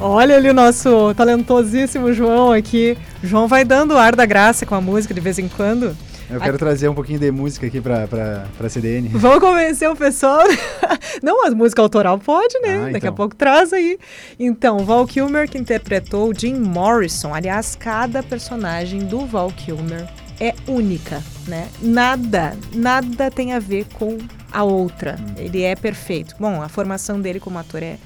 [0.00, 2.96] Olha ali o nosso talentosíssimo João aqui.
[3.22, 5.96] João vai dando ar da graça com a música de vez em quando.
[6.30, 9.08] Eu quero trazer um pouquinho de música aqui pra, pra, pra CDN.
[9.12, 10.40] Vamos convencer o pessoal.
[11.22, 12.76] Não, as música autoral pode, né?
[12.76, 13.10] Ah, Daqui então.
[13.10, 13.98] a pouco traz aí.
[14.40, 17.34] Então, Val Kilmer que interpretou o Jim Morrison.
[17.34, 20.08] Aliás, cada personagem do Val Kilmer
[20.40, 21.68] é única, né?
[21.82, 24.16] Nada, nada tem a ver com
[24.52, 25.16] a outra.
[25.18, 25.34] Hum.
[25.36, 26.34] Ele é perfeito.
[26.38, 27.98] Bom, a formação dele como ator é,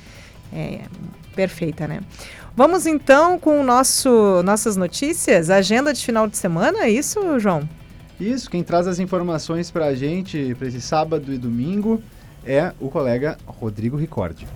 [0.53, 0.81] é
[1.35, 2.01] perfeita, né?
[2.57, 7.69] Vamos então com nosso nossas notícias, agenda de final de semana, é isso, João?
[8.19, 12.03] Isso, quem traz as informações para a gente para esse sábado e domingo
[12.47, 14.47] é o colega Rodrigo Ricordi.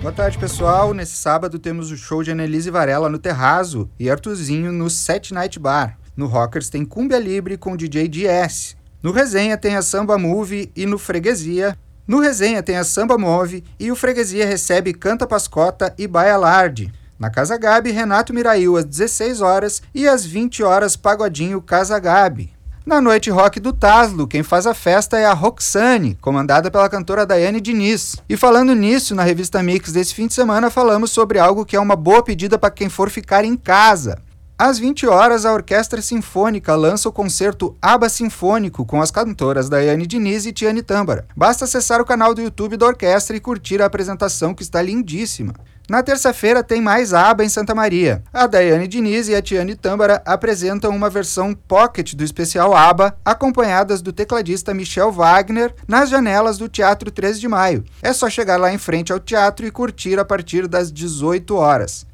[0.00, 0.94] Boa tarde, pessoal.
[0.94, 5.58] Nesse sábado temos o show de Annelise Varela no Terrazo e Artuzinho no Set Night
[5.58, 5.98] Bar.
[6.16, 8.76] No Rockers tem Cumbia Libre com DJ DS.
[9.02, 11.76] No Resenha tem a Samba Movie e no Freguesia
[12.10, 16.92] no Resenha tem a Samba Move e o Freguesia recebe Canta Pascota e Baia Larde.
[17.16, 22.52] Na Casa Gabi, Renato Mirail às 16 horas e às 20 horas Pagodinho Casa Gabi.
[22.84, 27.26] Na noite rock do Taslo, quem faz a festa é a Roxane, comandada pela cantora
[27.26, 28.16] Daiane Diniz.
[28.26, 31.80] E falando nisso, na revista Mix desse fim de semana falamos sobre algo que é
[31.80, 34.18] uma boa pedida para quem for ficar em casa.
[34.58, 40.06] Às 20 horas, a Orquestra Sinfônica lança o concerto Aba Sinfônico com as cantoras Daiane
[40.06, 41.26] Diniz e Tiane Tâmbara.
[41.36, 45.54] Basta acessar o canal do YouTube da orquestra e curtir a apresentação que está lindíssima.
[45.90, 48.22] Na terça-feira tem mais aba em Santa Maria.
[48.32, 54.00] A Daiane Diniz e a Tiane Tâmbara apresentam uma versão pocket do especial ABA, acompanhadas
[54.00, 57.84] do tecladista Michel Wagner, nas janelas do Teatro 3 de Maio.
[58.00, 62.06] É só chegar lá em frente ao teatro e curtir a partir das 18 horas.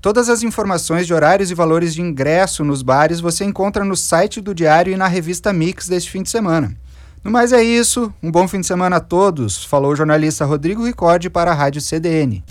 [0.00, 4.40] Todas as informações de horários e valores de ingresso nos bares você encontra no site
[4.40, 6.74] do Diário e na revista Mix deste fim de semana.
[7.22, 10.86] No mais é isso, um bom fim de semana a todos, falou o jornalista Rodrigo
[10.86, 12.42] Ricordi para a Rádio CDN.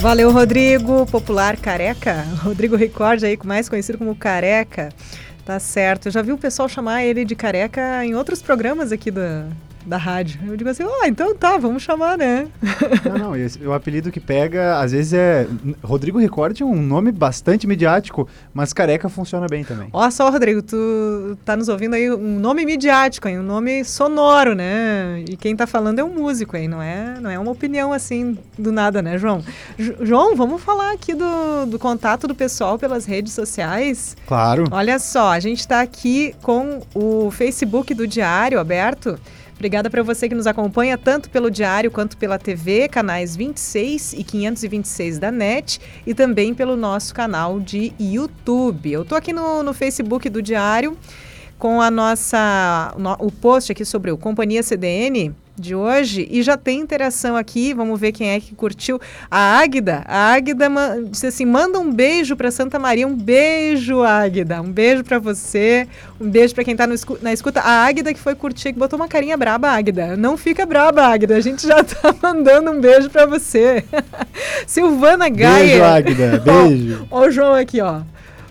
[0.00, 2.22] Valeu, Rodrigo, popular careca.
[2.40, 4.90] Rodrigo Ricordi aí, mais conhecido como Careca.
[5.44, 6.06] Tá certo.
[6.06, 9.46] Eu já vi o pessoal chamar ele de careca em outros programas aqui da,
[9.88, 10.40] da rádio.
[10.46, 12.48] Eu digo assim, ah, oh, então tá, vamos chamar, né?
[13.04, 15.46] Não, não, esse, o apelido que pega, às vezes é.
[15.82, 19.88] Rodrigo Record é um nome bastante midiático, mas careca funciona bem também.
[19.92, 23.38] Olha só, Rodrigo, tu tá nos ouvindo aí, um nome midiático, hein?
[23.38, 25.24] um nome sonoro, né?
[25.28, 28.36] E quem tá falando é um músico aí, não é, não é uma opinião assim
[28.58, 29.42] do nada, né, João?
[29.78, 34.16] J João, vamos falar aqui do, do contato do pessoal pelas redes sociais?
[34.26, 34.64] Claro.
[34.70, 39.18] Olha só, a gente tá aqui com o Facebook do Diário aberto.
[39.58, 44.22] Obrigada para você que nos acompanha tanto pelo Diário quanto pela TV, canais 26 e
[44.22, 48.92] 526 da NET e também pelo nosso canal de YouTube.
[48.92, 50.96] Eu estou aqui no, no Facebook do Diário
[51.58, 56.56] com a nossa no, o post aqui sobre o Companhia CDN de hoje e já
[56.56, 57.74] tem interação aqui.
[57.74, 59.00] Vamos ver quem é que curtiu.
[59.30, 60.68] A Águida, a Águida
[61.10, 63.06] disse assim: manda um beijo para Santa Maria.
[63.06, 64.62] Um beijo, Águida.
[64.62, 65.88] Um beijo para você.
[66.20, 67.60] Um beijo para quem está na escuta.
[67.60, 70.16] A Águida que foi curtir, que botou uma carinha braba, Águida.
[70.16, 71.36] Não fica braba, Águida.
[71.36, 73.84] A gente já está mandando um beijo para você.
[74.66, 75.66] Silvana Gaia.
[75.66, 76.38] Beijo, Águida.
[76.44, 77.06] Beijo.
[77.10, 78.02] Ó, o João aqui, ó.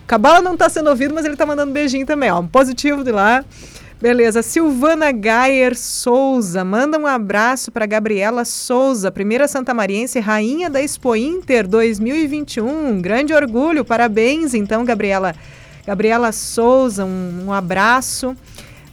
[0.08, 2.40] Cabala não está sendo ouvido, mas ele está mandando beijinho também, ó.
[2.40, 3.44] Um positivo de lá.
[4.00, 4.40] Beleza.
[4.40, 6.64] Silvana Gayer Souza.
[6.64, 12.88] Manda um abraço para Gabriela Souza, primeira santamariense, rainha da Expo Inter 2021.
[12.88, 13.84] Um grande orgulho.
[13.84, 15.34] Parabéns, então, Gabriela.
[15.86, 18.34] Gabriela Souza, um, um abraço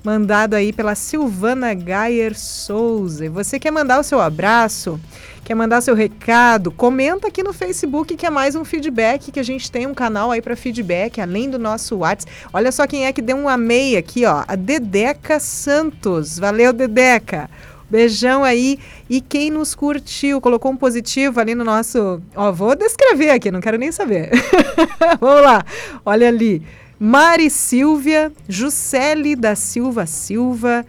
[0.03, 3.25] mandado aí pela Silvana Gayer Souza.
[3.25, 4.99] E você quer mandar o seu abraço?
[5.45, 9.43] Quer mandar seu recado, comenta aqui no Facebook que é mais um feedback, que a
[9.43, 12.33] gente tem um canal aí para feedback, além do nosso WhatsApp.
[12.51, 16.39] Olha só quem é que deu um amei aqui, ó, a Dedeca Santos.
[16.39, 17.47] Valeu, Dedeca.
[17.87, 18.79] Beijão aí.
[19.07, 22.19] E quem nos curtiu, colocou um positivo ali no nosso.
[22.35, 24.31] Ó, vou descrever aqui, não quero nem saber.
[25.21, 25.63] Vamos lá.
[26.03, 26.63] Olha ali.
[26.99, 30.83] Mari Silvia, Juscelie da Silva Silva.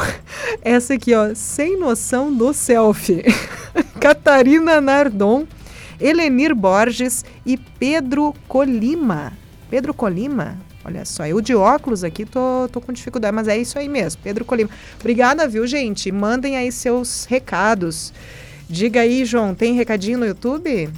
[0.62, 3.24] Essa aqui, ó, sem noção do selfie.
[4.00, 5.46] Catarina Nardon,
[6.00, 9.32] Elenir Borges e Pedro Colima.
[9.70, 10.58] Pedro Colima?
[10.84, 14.20] Olha só, eu de óculos aqui tô, tô com dificuldade, mas é isso aí mesmo,
[14.22, 14.70] Pedro Colima.
[15.00, 16.12] Obrigada, viu, gente?
[16.12, 18.12] Mandem aí seus recados.
[18.68, 20.88] Diga aí, João, tem recadinho no YouTube?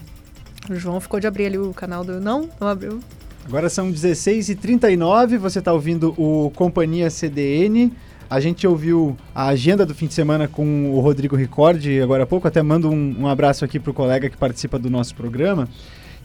[0.69, 2.21] O João ficou de abrir ali o canal do.
[2.21, 2.51] Não?
[2.61, 3.01] Não abriu?
[3.47, 7.91] Agora são 16h39, você está ouvindo o Companhia CDN.
[8.31, 12.27] A gente ouviu a agenda do fim de semana com o Rodrigo Ricordi agora há
[12.27, 12.47] pouco.
[12.47, 15.67] Até mando um, um abraço aqui para o colega que participa do nosso programa.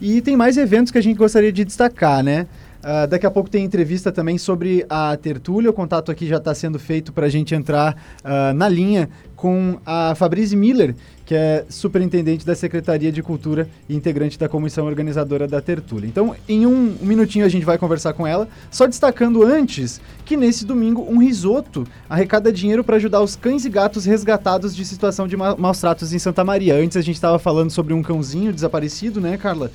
[0.01, 2.45] E tem mais eventos que a gente gostaria de destacar, né?
[2.84, 5.70] Uh, daqui a pouco tem entrevista também sobre a tertúlia.
[5.70, 9.80] O contato aqui já está sendo feito para a gente entrar uh, na linha com
[9.86, 10.93] a Fabrice Miller,
[11.26, 16.07] que é superintendente da Secretaria de Cultura e integrante da comissão organizadora da tertúlia.
[16.07, 20.65] Então, em um, minutinho a gente vai conversar com ela, só destacando antes que nesse
[20.65, 25.38] domingo um risoto arrecada dinheiro para ajudar os cães e gatos resgatados de situação de
[25.38, 26.76] ma maus tratos em Santa Maria.
[26.76, 29.71] Antes a gente estava falando sobre um cãozinho desaparecido, né, Carla?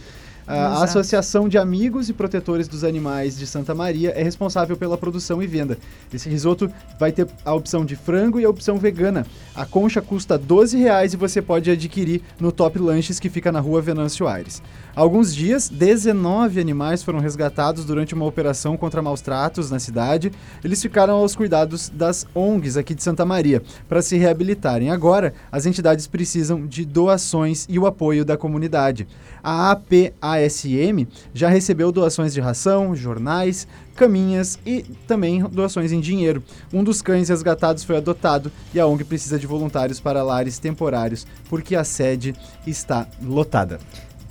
[0.48, 5.42] A Associação de Amigos e Protetores dos Animais de Santa Maria é responsável pela produção
[5.42, 5.76] e venda.
[6.10, 9.26] Esse risoto vai ter a opção de frango e a opção vegana.
[9.54, 13.60] A concha custa 12 reais e você pode adquirir no Top Lanches que fica na
[13.60, 14.62] rua Venâncio Aires.
[14.98, 20.32] Há alguns dias, 19 animais foram resgatados durante uma operação contra maus tratos na cidade.
[20.64, 24.90] Eles ficaram aos cuidados das ONGs aqui de Santa Maria para se reabilitarem.
[24.90, 29.06] Agora, as entidades precisam de doações e o apoio da comunidade.
[29.40, 36.42] A APASM já recebeu doações de ração, jornais, caminhas e também doações em dinheiro.
[36.72, 41.24] Um dos cães resgatados foi adotado e a ONG precisa de voluntários para lares temporários
[41.48, 42.34] porque a sede
[42.66, 43.78] está lotada.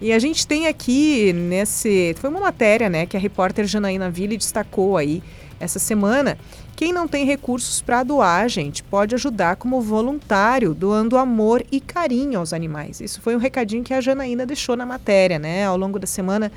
[0.00, 2.14] E a gente tem aqui nesse.
[2.18, 5.22] Foi uma matéria, né, que a repórter Janaína Ville destacou aí
[5.58, 6.36] essa semana
[6.74, 12.38] quem não tem recursos para doar, gente, pode ajudar como voluntário, doando amor e carinho
[12.38, 13.00] aos animais.
[13.00, 16.50] Isso foi um recadinho que a Janaína deixou na matéria, né, ao longo da semana.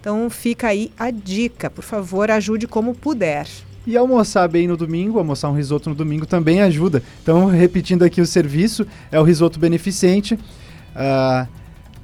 [0.00, 3.48] Então fica aí a dica, por favor, ajude como puder.
[3.86, 7.02] E almoçar bem no domingo, almoçar um risoto no domingo também ajuda.
[7.22, 11.48] Então, repetindo aqui o serviço, é o risoto beneficente, uh,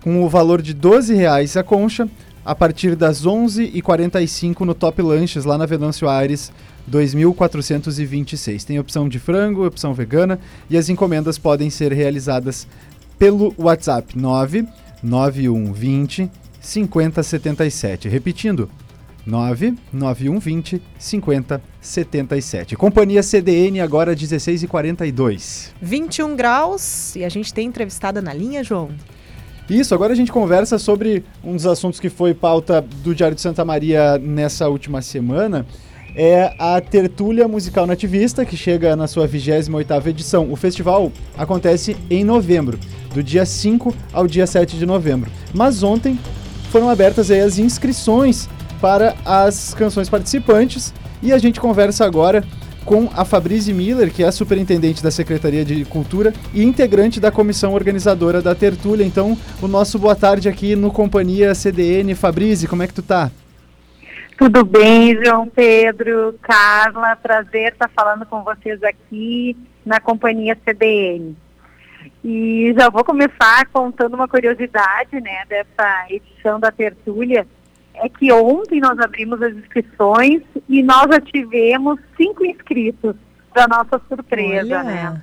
[0.00, 2.08] com o valor de 12 reais a concha,
[2.44, 6.52] a partir das 11h45 no Top Lanches, lá na Venâncio Aires,
[6.90, 8.64] 2.426.
[8.64, 10.38] Tem opção de frango, opção vegana
[10.68, 12.66] e as encomendas podem ser realizadas
[13.18, 16.30] pelo WhatsApp 99120
[16.60, 18.08] 5077.
[18.08, 18.68] Repetindo,
[19.24, 22.76] 99120 5077.
[22.76, 25.72] Companhia CDN agora 16 e 42.
[25.80, 28.90] 21 graus e a gente tem entrevistada na linha, João.
[29.72, 33.40] Isso, agora a gente conversa sobre um dos assuntos que foi pauta do Diário de
[33.40, 35.64] Santa Maria nessa última semana
[36.14, 40.52] é a Tertúlia Musical Nativista, que chega na sua 28ª edição.
[40.52, 42.78] O festival acontece em novembro,
[43.14, 45.30] do dia 5 ao dia 7 de novembro.
[45.54, 46.18] Mas ontem
[46.70, 50.92] foram abertas as inscrições para as canções participantes
[51.22, 52.44] e a gente conversa agora
[52.84, 57.30] com a Fabrice Miller, que é a superintendente da Secretaria de Cultura e integrante da
[57.30, 59.04] comissão organizadora da Tertúlia.
[59.04, 62.14] Então, o nosso boa tarde aqui no Companhia CDN.
[62.14, 63.30] Fabrice, como é que tu tá?
[64.36, 71.36] Tudo bem, João Pedro, Carla, prazer estar falando com vocês aqui na companhia CDN.
[72.24, 77.46] E já vou começar contando uma curiosidade, né, dessa edição da Tertúlia.
[77.94, 83.14] É que ontem nós abrimos as inscrições e nós já tivemos cinco inscritos,
[83.52, 84.82] para nossa surpresa, Olha.
[84.82, 85.22] né?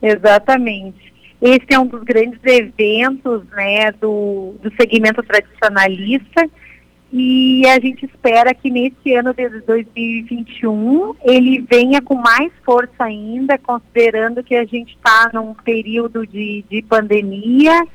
[0.00, 1.12] Exatamente.
[1.40, 6.48] Esse é um dos grandes eventos, né, do, do segmento tradicionalista
[7.12, 13.58] e a gente espera que nesse ano de 2021 ele venha com mais força ainda,
[13.58, 17.86] considerando que a gente está num período de, de pandemia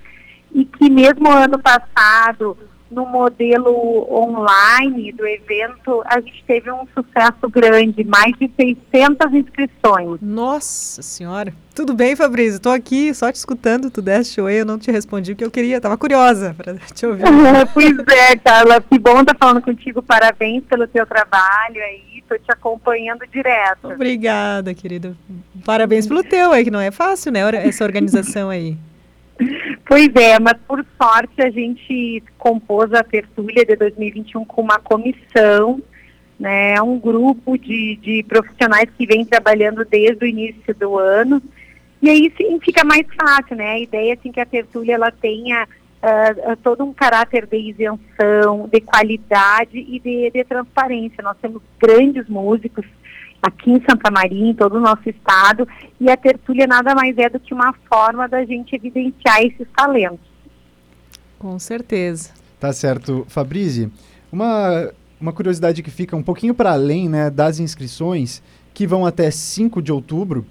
[0.54, 2.56] e que mesmo ano passado,
[2.90, 10.20] no modelo online do evento, a gente teve um sucesso grande, mais de 600 inscrições.
[10.22, 11.54] Nossa senhora.
[11.76, 12.60] Tudo bem, Fabrício?
[12.60, 13.92] Tô aqui só te escutando.
[13.92, 15.80] Tu deste oi, eu não te respondi porque eu queria.
[15.80, 17.24] Tava curiosa para te ouvir.
[17.74, 20.02] pois é, Carla, que bom estar falando contigo.
[20.02, 22.24] Parabéns pelo teu trabalho aí.
[22.28, 23.90] Tô te acompanhando direto.
[23.90, 25.16] Obrigada, querida.
[25.64, 27.42] Parabéns pelo teu aí, que não é fácil, né?
[27.64, 28.76] Essa organização aí.
[29.86, 35.82] Pois é, mas por sorte a gente compôs a tertúlia de 2021 com uma comissão,
[36.40, 41.42] né, um grupo de, de profissionais que vem trabalhando desde o início do ano.
[42.02, 43.72] E aí sim fica mais fácil, né?
[43.72, 45.68] A ideia assim que a tertúlia ela tenha
[46.02, 51.24] ah, todo um caráter de isenção, de qualidade e de, de transparência.
[51.24, 52.86] Nós temos grandes músicos
[53.42, 55.68] aqui em Santa Maria, em todo o nosso estado,
[56.00, 60.26] e a tertúlia nada mais é do que uma forma da gente evidenciar esses talentos.
[61.40, 62.32] Com certeza.
[62.60, 63.26] Tá certo.
[63.30, 63.92] Fabrício,
[64.32, 68.42] uma, uma curiosidade que fica um pouquinho para além né, das inscrições,
[68.74, 70.46] que vão até 5 de outubro,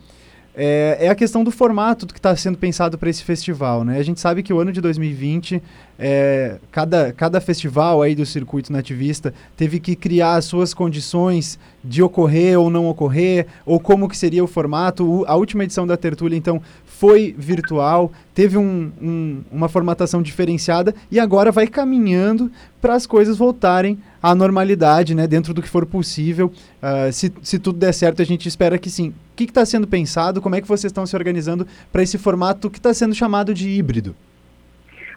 [0.58, 3.84] é, é a questão do formato que está sendo pensado para esse festival.
[3.84, 3.98] Né?
[3.98, 5.62] A gente sabe que o ano de 2020,
[5.98, 12.02] é, cada, cada festival aí do circuito nativista teve que criar as suas condições de
[12.02, 15.04] ocorrer ou não ocorrer, ou como que seria o formato.
[15.04, 16.62] O, a última edição da Tertúlia, então,
[16.98, 23.36] foi virtual, teve um, um, uma formatação diferenciada e agora vai caminhando para as coisas
[23.36, 26.50] voltarem à normalidade, né, dentro do que for possível.
[26.82, 29.10] Uh, se, se tudo der certo, a gente espera que sim.
[29.10, 30.40] O que está sendo pensado?
[30.40, 33.68] Como é que vocês estão se organizando para esse formato que está sendo chamado de
[33.68, 34.16] híbrido?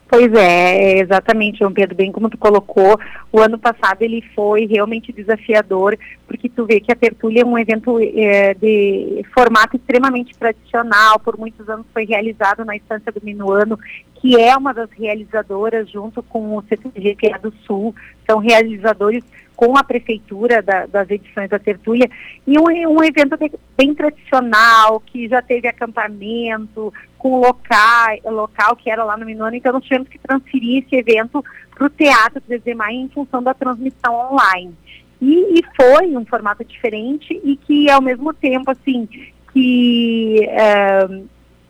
[0.09, 2.99] Pois é, exatamente, João Pedro, bem como tu colocou,
[3.31, 5.95] o ano passado ele foi realmente desafiador,
[6.27, 11.37] porque tu vê que a Tertúlia é um evento é, de formato extremamente tradicional, por
[11.37, 13.77] muitos anos foi realizado na Estância do Minuano,
[14.15, 17.93] que é uma das realizadoras junto com o CTG do Sul,
[18.27, 19.23] são realizadores
[19.59, 22.09] com a prefeitura da, das edições da Tertúlia,
[22.47, 23.37] e um, um evento
[23.77, 29.73] bem tradicional, que já teve acampamento, com local, local que era lá no Minuano, então
[29.73, 31.43] nós tivemos que transferir esse evento
[31.75, 34.73] para o Teatro 3 de Maio em função da transmissão online.
[35.21, 39.09] E, e, foi um formato diferente e que, ao mesmo tempo, assim,
[39.51, 41.05] que é,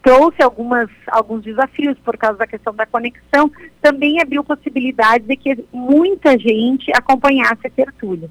[0.04, 5.64] trouxe algumas, alguns desafios por causa da questão da conexão, também abriu possibilidade de que
[5.72, 8.30] muita gente acompanhasse a tertúlia.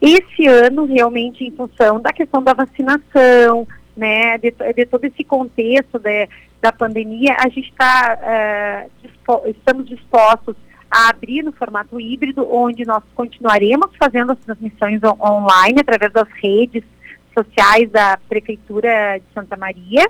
[0.00, 5.98] Esse ano, realmente, em função da questão da vacinação, né, de, de todo esse contexto
[5.98, 6.28] de,
[6.60, 10.54] da pandemia, a gente está, uh, dispo, estamos dispostos
[10.90, 16.28] a abrir no formato híbrido, onde nós continuaremos fazendo as transmissões on online através das
[16.42, 16.84] redes
[17.36, 20.06] sociais da Prefeitura de Santa Maria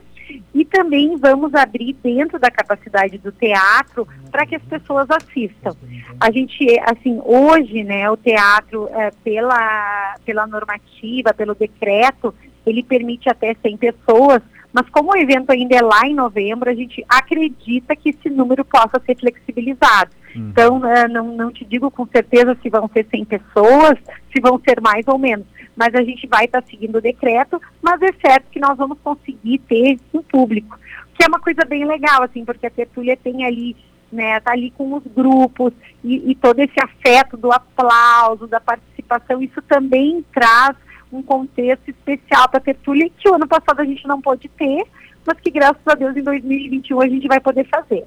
[0.54, 5.76] e também vamos abrir dentro da capacidade do teatro para que as pessoas assistam.
[6.20, 12.34] A gente, assim, hoje, né, o teatro, é, pela, pela normativa, pelo decreto,
[12.66, 16.74] ele permite até 100 pessoas, mas como o evento ainda é lá em novembro, a
[16.74, 20.10] gente acredita que esse número possa ser flexibilizado.
[20.38, 23.98] Então, uh, não, não te digo com certeza se vão ser 100 pessoas,
[24.32, 27.60] se vão ser mais ou menos, mas a gente vai estar tá seguindo o decreto,
[27.82, 30.78] mas é certo que nós vamos conseguir ter um público,
[31.14, 33.76] que é uma coisa bem legal, assim, porque a tertúlia tem ali
[34.10, 35.72] né, tá ali com os grupos
[36.02, 40.76] e, e todo esse afeto do aplauso, da participação, isso também traz
[41.12, 44.84] um contexto especial para a tertúlia que o ano passado a gente não pôde ter,
[45.24, 48.04] mas que graças a Deus em 2021 a gente vai poder fazer.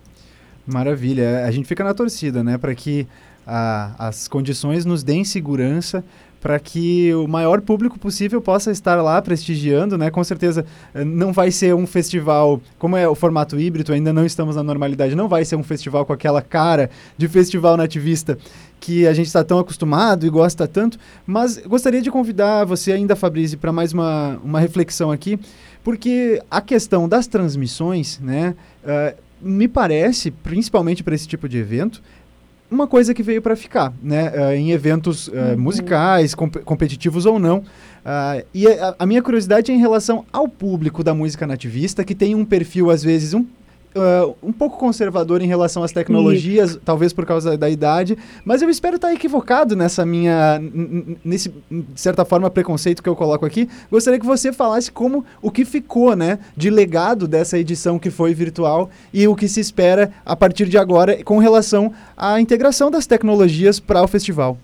[0.66, 1.45] Maravilha.
[1.45, 3.07] A gente fica na torcida, né, para que
[3.45, 6.03] a, as condições nos deem segurança
[6.41, 10.10] para que o maior público possível possa estar lá prestigiando, né?
[10.10, 14.26] Com certeza eh, não vai ser um festival, como é o formato híbrido, ainda não
[14.26, 18.38] estamos na normalidade, não vai ser um festival com aquela cara de festival nativista
[18.80, 20.97] que a gente está tão acostumado e gosta tanto,
[21.28, 25.38] mas gostaria de convidar você ainda, Fabrício, para mais uma, uma reflexão aqui,
[25.84, 32.01] porque a questão das transmissões, né, uh, me parece, principalmente para esse tipo de evento,
[32.69, 34.29] uma coisa que veio para ficar, né?
[34.29, 35.59] Uh, em eventos uh, uhum.
[35.59, 37.59] musicais, comp competitivos ou não.
[37.59, 42.13] Uh, e a, a, minha curiosidade é em relação ao público da música nativista, que
[42.13, 43.45] tem um perfil, às vezes, um,
[43.95, 46.81] uh, um pouco conservador em relação às tecnologias, Isso.
[46.83, 50.61] talvez por causa da idade, mas eu espero estar equivocado nessa minha,
[51.23, 53.69] nesse, de certa forma, preconceito que eu coloco aqui.
[53.91, 58.33] Gostaria que você falasse como o que ficou, né, de legado dessa edição que foi
[58.33, 63.05] virtual e o que se espera a partir de agora com relação à integração das
[63.05, 64.57] tecnologias para o festival.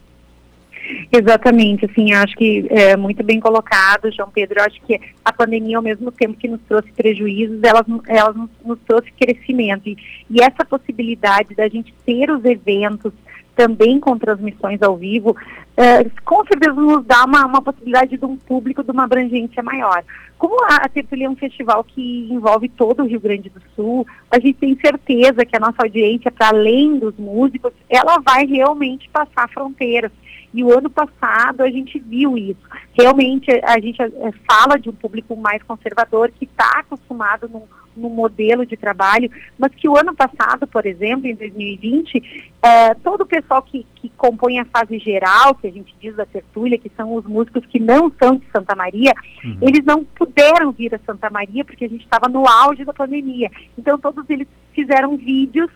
[1.12, 4.62] Exatamente, assim, acho que é muito bem colocado, João Pedro.
[4.62, 8.80] Acho que a pandemia, ao mesmo tempo que nos trouxe prejuízos, ela, ela nos, nos
[8.88, 9.88] trouxe crescimento.
[9.88, 9.98] E,
[10.30, 13.14] e essa possibilidade da gente ter os eventos
[13.56, 15.36] também com transmissões ao vivo,
[15.78, 20.04] é, com certeza nos dá uma, uma, possibilidade de um público de uma abrangência maior.
[20.38, 24.06] Como a, a Tertulia é um festival que envolve todo o Rio Grande do Sul,
[24.30, 29.10] a gente tem certeza que a nossa audiência, para além dos músicos, ela vai realmente
[29.10, 30.12] passar fronteiras.
[30.56, 32.62] E o ano passado a gente viu isso.
[32.94, 38.10] Realmente a gente é, fala de um público mais conservador que está acostumado num, num,
[38.10, 39.30] modelo de trabalho,
[39.60, 44.08] mas que o ano passado, por exemplo, em 2020, é, todo o pessoal que, que
[44.16, 47.78] compõe a fase geral, que a gente diz da tertúlia, que são os músicos que
[47.78, 49.58] não são de Santa Maria, uhum.
[49.62, 53.52] eles não puderam vir a Santa Maria porque a gente estava no auge da pandemia.
[53.78, 55.70] Então todos eles fizeram vídeos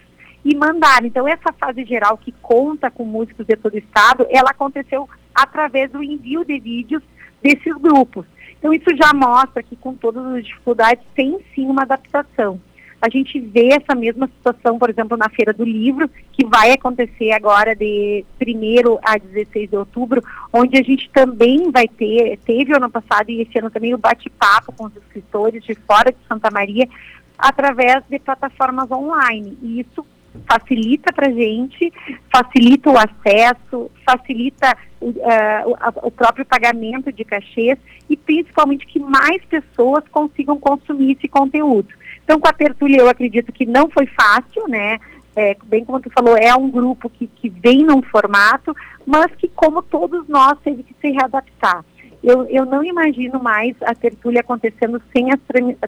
[0.43, 1.03] e mandar.
[1.03, 5.91] Então, essa fase geral que conta com músicos de todo o estado, ela aconteceu através
[5.91, 7.03] do envio de vídeos
[7.41, 8.25] desses grupos.
[8.57, 12.59] Então, isso já mostra que, com todas as dificuldades, tem sim uma adaptação.
[13.01, 17.31] A gente vê essa mesma situação, por exemplo, na Feira do Livro, que vai acontecer
[17.31, 20.21] agora de 1 a 16 de outubro,
[20.51, 24.73] onde a gente também vai ter, teve ano passado e esse ano também o bate-papo
[24.73, 26.89] com os escritores de fora de Santa Maria,
[27.37, 29.57] através de plataformas online.
[29.61, 30.05] E isso
[30.47, 31.91] facilita para a gente,
[32.32, 37.77] facilita o acesso, facilita uh, o, o, próprio pagamento de cachês
[38.09, 41.89] e principalmente que mais pessoas consigam consumir esse conteúdo.
[42.23, 44.99] Então, com a Tertúlia, eu acredito que não foi fácil, né?
[45.36, 48.75] É, bem como tu falou, é um grupo que, que vem num formato,
[49.05, 51.84] mas que, como todos nós, teve que se readaptar.
[52.21, 55.39] Eu, eu não imagino mais a tertúlia acontecendo sem as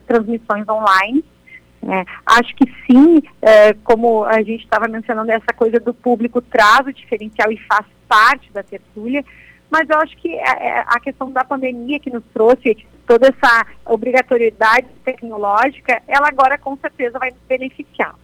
[0.06, 1.22] transmissões online,
[1.88, 6.86] é, acho que sim, é, como a gente estava mencionando, essa coisa do público traz
[6.86, 9.24] o diferencial e faz parte da tertúlia,
[9.70, 12.76] mas eu acho que a, é, é, a questão da pandemia que nos trouxe
[13.06, 18.14] toda essa obrigatoriedade tecnológica, ela agora com certeza vai nos beneficiar.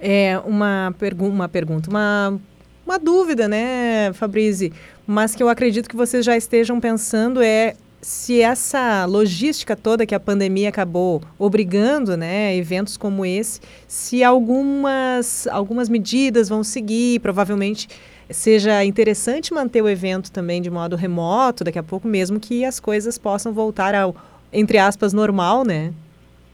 [0.00, 2.40] É uma, pergu uma pergunta, uma,
[2.86, 4.72] uma dúvida, né, Fabrizi?
[5.06, 10.14] Mas que eu acredito que vocês já estejam pensando é se essa logística toda que
[10.14, 17.88] a pandemia acabou obrigando, né, eventos como esse, se algumas, algumas medidas vão seguir, provavelmente
[18.28, 22.80] seja interessante manter o evento também de modo remoto, daqui a pouco mesmo que as
[22.80, 24.16] coisas possam voltar ao,
[24.52, 25.92] entre aspas, normal, né?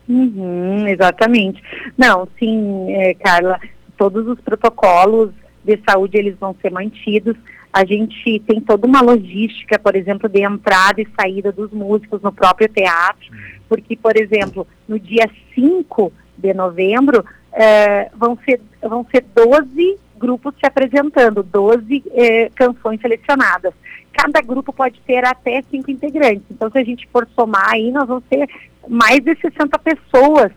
[0.06, 1.62] Uhum, exatamente.
[1.96, 3.58] Não, sim, é, Carla,
[3.96, 5.30] todos os protocolos
[5.64, 7.36] de saúde eles vão ser mantidos.
[7.72, 12.32] A gente tem toda uma logística, por exemplo, de entrada e saída dos músicos no
[12.32, 13.28] próprio teatro,
[13.68, 20.54] porque, por exemplo, no dia 5 de novembro, eh, vão, ser, vão ser 12 grupos
[20.58, 23.72] se apresentando, 12 eh, canções selecionadas.
[24.12, 26.44] Cada grupo pode ter até cinco integrantes.
[26.50, 28.48] Então, se a gente for somar aí, nós vamos ter
[28.88, 30.50] mais de 60 pessoas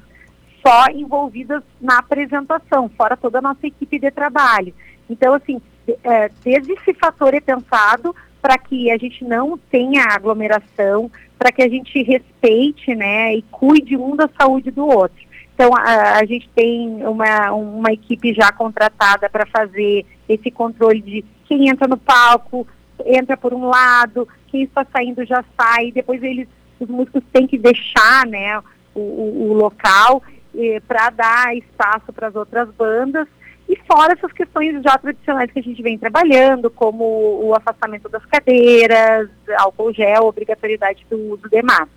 [0.66, 4.74] só envolvidas na apresentação, fora toda a nossa equipe de trabalho.
[5.10, 5.62] Então, assim,
[6.04, 11.62] é, desde esse fator é pensado para que a gente não tenha aglomeração, para que
[11.62, 15.22] a gente respeite, né, e cuide um da saúde do outro.
[15.54, 21.26] Então, a, a gente tem uma, uma equipe já contratada para fazer esse controle de
[21.46, 22.68] quem entra no palco,
[23.06, 26.48] entra por um lado, quem está saindo já sai, depois eles,
[26.80, 28.58] os músicos têm que deixar, né,
[28.96, 30.24] o, o, o local
[30.56, 33.28] eh, para dar espaço para as outras bandas
[33.72, 37.06] e fora essas questões já tradicionais que a gente vem trabalhando, como
[37.42, 41.90] o afastamento das cadeiras, álcool gel, obrigatoriedade do uso de máscara.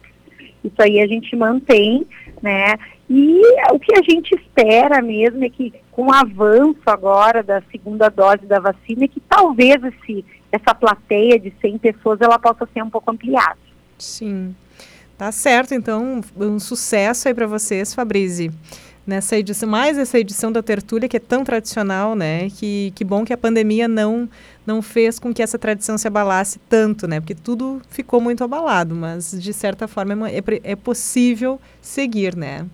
[0.63, 2.07] Isso aí a gente mantém,
[2.41, 2.77] né?
[3.11, 3.41] E
[3.73, 8.47] o que a gente espera mesmo é que com o avanço agora da segunda dose
[8.47, 12.91] da vacina, é que talvez esse, essa plateia de 100 pessoas ela possa ser um
[12.91, 13.59] pouco ampliada.
[13.99, 14.55] Sim.
[15.19, 18.53] Tá certo, então, um sucesso aí para vocês, Fabrizi
[19.07, 22.49] nessa edição, mais essa edição da Tertúlia, que é tão tradicional, né?
[22.51, 24.29] Que, que bom que a pandemia não,
[24.67, 27.21] não fez com que essa tradição se abalasse tanto, né?
[27.21, 32.67] Porque tudo ficou muito abalado, mas de certa forma é, é possível seguir, né?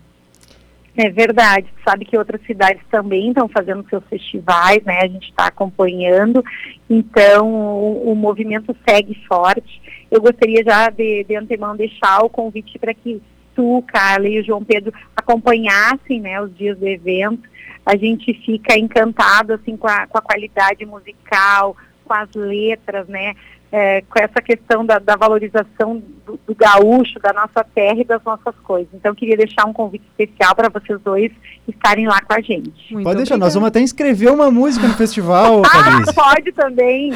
[0.96, 4.98] É verdade, sabe que outras cidades também estão fazendo seus festivais, né?
[5.00, 6.44] A gente está acompanhando,
[6.88, 9.80] então o, o, movimento segue forte.
[10.10, 13.22] Eu gostaria já de, de antemão deixar o convite para que
[13.54, 17.48] tu, Carla e o João Pedro acompanhassem, né, os dias do evento.
[17.84, 23.34] A gente fica encantado, assim, com a, com a qualidade musical, com as letras, né,
[23.72, 28.22] é, com essa questão da, da valorização do, do, gaúcho, da nossa terra e das
[28.24, 28.88] nossas coisas.
[28.92, 31.30] Então, queria deixar um convite especial para vocês dois
[31.68, 32.92] estarem lá com a gente.
[32.92, 37.12] Muito pode deixar, nós vamos até inscrever uma música no festival, Ah, pode também,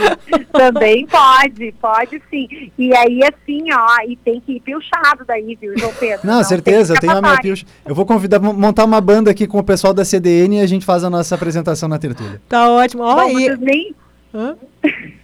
[0.52, 2.70] também pode, pode sim.
[2.78, 6.24] E aí, assim, ó, e tem que ir pilchado daí, viu, João Pedro?
[6.24, 7.66] Não, Não certeza, eu tenho a minha pilcha.
[7.84, 10.86] Eu vou convidar, montar uma banda aqui com o pessoal da CDN e a gente
[10.86, 12.40] faz a nossa apresentação na tertúlia.
[12.48, 13.02] Tá ótimo.
[13.02, 13.56] Ó, Bom, e...
[13.56, 13.94] nem...
[14.32, 14.56] Hã?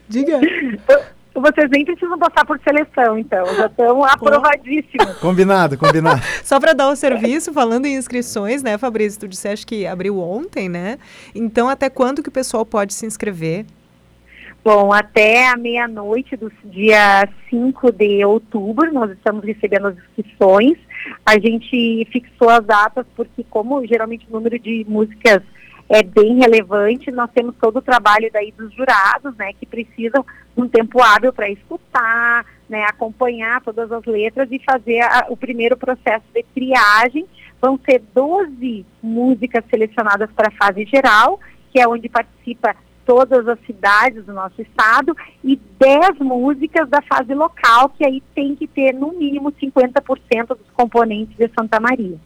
[0.09, 0.41] Diga.
[1.35, 3.47] Vocês nem precisam passar por seleção, então.
[3.55, 5.19] Já estão aprovadíssimos.
[5.19, 6.21] Combinado, combinado.
[6.43, 9.21] Só para dar o serviço, falando em inscrições, né, Fabrício?
[9.21, 10.99] Tu disseste que abriu ontem, né?
[11.35, 13.65] Então, até quando que o pessoal pode se inscrever?
[14.63, 20.77] Bom, até a meia-noite do dia 5 de outubro, nós estamos recebendo as inscrições.
[21.25, 25.43] A gente fixou as datas porque, como geralmente o número de músicas
[25.91, 27.11] é bem relevante.
[27.11, 30.25] Nós temos todo o trabalho daí dos jurados, né, que precisam
[30.57, 35.37] de um tempo hábil para escutar, né, acompanhar todas as letras e fazer a, o
[35.37, 37.27] primeiro processo de triagem.
[37.61, 41.41] Vão ser 12 músicas selecionadas para a fase geral,
[41.73, 42.75] que é onde participa
[43.05, 48.55] todas as cidades do nosso estado, e 10 músicas da fase local, que aí tem
[48.55, 52.17] que ter no mínimo 50% dos componentes de Santa Maria.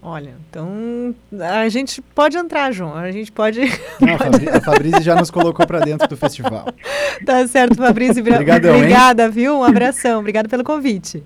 [0.00, 2.94] Olha, então a gente pode entrar, João.
[2.94, 3.60] A gente pode.
[4.00, 6.66] Não, a, Fabri a Fabrício já nos colocou para dentro do festival.
[7.26, 8.20] Tá certo, Fabrício.
[8.20, 9.30] Obrigadão, Obrigada, hein?
[9.30, 9.58] viu?
[9.58, 10.20] Um abração.
[10.20, 11.24] Obrigada pelo convite.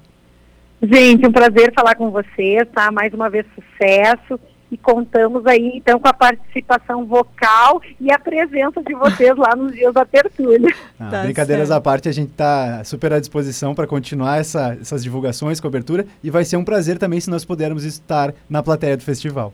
[0.83, 2.91] Gente, um prazer falar com vocês, tá?
[2.91, 4.41] Mais uma vez sucesso
[4.73, 9.73] e contamos aí então com a participação vocal e a presença de vocês lá nos
[9.73, 10.75] dias da tertúlia.
[10.99, 11.79] Ah, tá brincadeiras certo.
[11.79, 16.31] à parte, a gente está super à disposição para continuar essa, essas divulgações, cobertura e
[16.31, 19.53] vai ser um prazer também se nós pudermos estar na plateia do festival.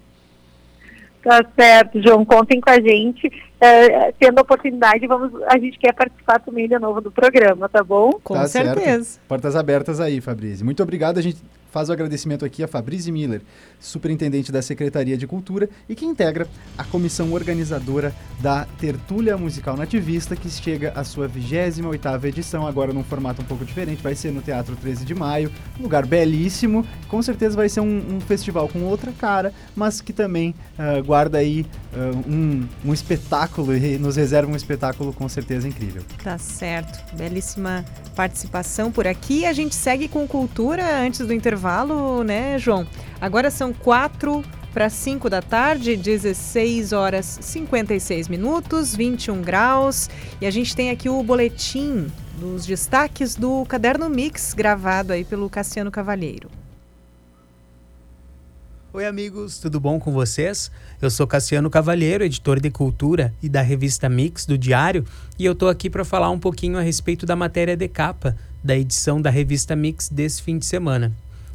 [1.22, 2.24] Tá certo, João.
[2.24, 3.30] Contem com a gente.
[3.58, 7.82] Uh, tendo a oportunidade, vamos, a gente quer participar também de novo do programa, tá
[7.82, 8.12] bom?
[8.22, 9.04] Com tá certeza.
[9.04, 9.26] Certo.
[9.26, 10.64] Portas abertas aí, Fabrício.
[10.64, 11.18] Muito obrigado.
[11.18, 13.42] A gente faz o agradecimento aqui a Fabrício Miller,
[13.78, 16.46] superintendente da Secretaria de Cultura e que integra
[16.76, 23.04] a comissão organizadora da Tertúlia Musical Nativista, que chega à sua 28ª edição, agora num
[23.04, 27.20] formato um pouco diferente, vai ser no Teatro 13 de Maio, um lugar belíssimo, com
[27.22, 31.66] certeza vai ser um, um festival com outra cara, mas que também uh, guarda aí
[31.92, 36.02] uh, um, um espetáculo e nos reserva um espetáculo com certeza incrível.
[36.22, 37.84] Tá certo, belíssima
[38.14, 42.86] participação por aqui, a gente segue com cultura antes do intervalo intervalo, né, João?
[43.20, 50.08] Agora são quatro para 5 da tarde, 16 horas 56 minutos, 21 graus.
[50.40, 52.06] E a gente tem aqui o boletim
[52.38, 56.48] dos destaques do Caderno Mix, gravado aí pelo Cassiano Cavalheiro.
[58.98, 60.72] Oi, amigos, tudo bom com vocês?
[61.00, 65.04] Eu sou Cassiano Cavalheiro, editor de cultura e da revista Mix do Diário,
[65.38, 68.76] e eu tô aqui para falar um pouquinho a respeito da matéria de capa da
[68.76, 71.12] edição da revista Mix desse fim de semana.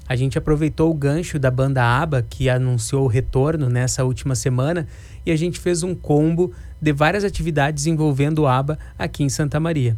[0.07, 4.87] A gente aproveitou o gancho da banda ABBA, que anunciou o retorno nessa última semana,
[5.25, 9.97] e a gente fez um combo de várias atividades envolvendo ABBA aqui em Santa Maria.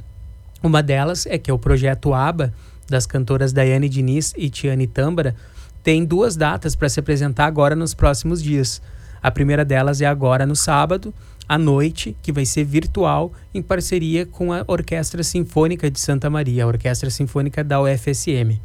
[0.64, 2.52] Uma delas é que é o projeto ABBA,
[2.89, 5.36] das cantoras Daiane Diniz e Tiane Tâmbara,
[5.86, 8.82] tem duas datas para se apresentar agora nos próximos dias.
[9.22, 11.14] A primeira delas é agora no sábado,
[11.48, 16.64] à noite, que vai ser virtual, em parceria com a Orquestra Sinfônica de Santa Maria,
[16.64, 18.60] a Orquestra Sinfônica da UFSM.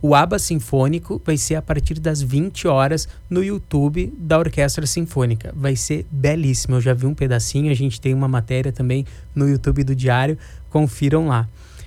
[0.00, 5.52] O ABA Sinfônico vai ser a partir das 20 horas no YouTube da Orquestra Sinfônica.
[5.54, 6.76] Vai ser belíssimo.
[6.76, 9.04] Eu já vi um pedacinho, a gente tem uma matéria também
[9.34, 10.38] no YouTube do Diário.
[10.70, 11.46] Confiram lá.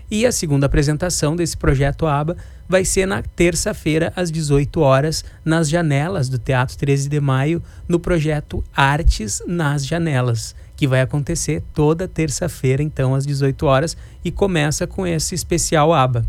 [0.10, 5.70] E a segunda apresentação desse projeto ABA vai ser na terça-feira, às 18 horas, nas
[5.70, 12.08] janelas do Teatro 13 de Maio, no projeto Artes nas Janelas, que vai acontecer toda
[12.08, 16.26] terça-feira, então, às 18 horas, e começa com esse especial ABA.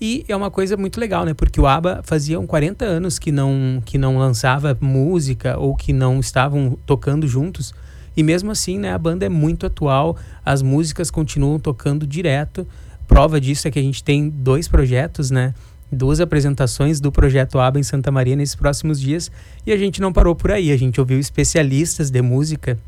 [0.00, 1.34] E é uma coisa muito legal, né?
[1.34, 6.18] Porque o ABBA faziam 40 anos que não, que não lançava música ou que não
[6.20, 7.72] estavam tocando juntos.
[8.16, 12.66] E mesmo assim, né, a banda é muito atual, as músicas continuam tocando direto.
[13.06, 15.54] Prova disso é que a gente tem dois projetos, né?
[15.90, 19.30] Duas apresentações do projeto ABBA em Santa Maria nesses próximos dias.
[19.66, 22.78] E a gente não parou por aí, a gente ouviu especialistas de música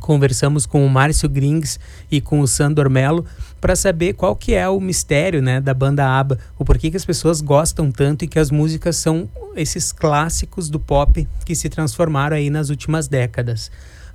[0.00, 1.78] conversamos com o Márcio Grings
[2.10, 3.24] e com o Sandor Mello
[3.60, 7.04] para saber qual que é o mistério né, da banda ABBA, o porquê que as
[7.04, 12.36] pessoas gostam tanto e que as músicas são esses clássicos do pop que se transformaram
[12.36, 13.70] aí nas últimas décadas.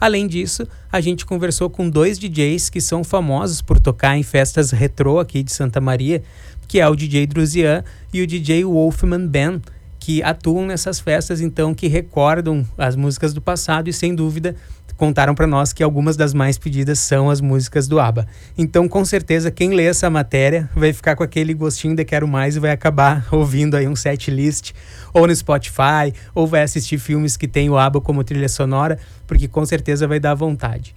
[0.05, 4.69] Além disso, a gente conversou com dois DJs que são famosos por tocar em festas
[4.69, 6.21] retrô aqui de Santa Maria,
[6.67, 7.83] que é o DJ Druzian
[8.13, 9.59] e o DJ Wolfman Ben,
[9.99, 14.55] que atuam nessas festas, então, que recordam as músicas do passado e, sem dúvida,
[14.97, 18.27] contaram para nós que algumas das mais pedidas são as músicas do ABBA.
[18.57, 22.55] Então, com certeza, quem lê essa matéria vai ficar com aquele gostinho de quero mais
[22.55, 24.73] e vai acabar ouvindo aí um set list
[25.13, 29.47] ou no Spotify, ou vai assistir filmes que tem o ABBA como trilha sonora, porque
[29.47, 30.93] com certeza vai dar vontade.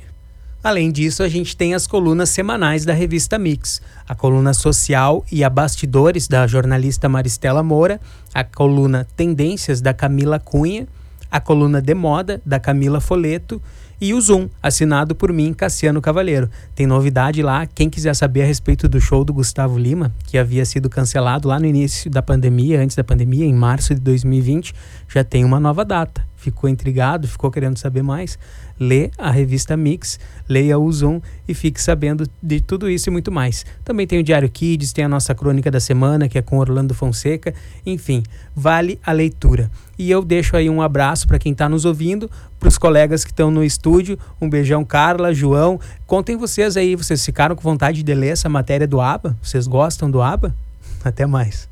[0.62, 5.44] Além disso, a gente tem as colunas semanais da revista Mix, a coluna social e
[5.44, 8.00] a bastidores da jornalista Maristela Moura,
[8.34, 10.88] a coluna Tendências da Camila Cunha,
[11.30, 13.62] a coluna de moda da Camila Foleto
[14.00, 16.48] e o Zoom, assinado por mim, Cassiano Cavaleiro.
[16.74, 20.64] Tem novidade lá, quem quiser saber a respeito do show do Gustavo Lima, que havia
[20.64, 24.72] sido cancelado lá no início da pandemia, antes da pandemia, em março de 2020,
[25.08, 26.24] já tem uma nova data.
[26.36, 28.38] Ficou intrigado, ficou querendo saber mais?
[28.78, 30.18] Lê a revista Mix,
[30.48, 33.66] leia o Zoom e fique sabendo de tudo isso e muito mais.
[33.84, 36.94] Também tem o Diário Kids, tem a nossa crônica da semana, que é com Orlando
[36.94, 37.54] Fonseca.
[37.84, 38.22] Enfim,
[38.54, 39.70] vale a leitura.
[39.98, 43.30] E eu deixo aí um abraço para quem está nos ouvindo, para os colegas que
[43.30, 44.18] estão no estúdio.
[44.40, 45.80] Um beijão, Carla, João.
[46.06, 49.36] Contem vocês aí, vocês ficaram com vontade de ler essa matéria do ABA?
[49.42, 50.54] Vocês gostam do ABA?
[51.04, 51.68] Até mais.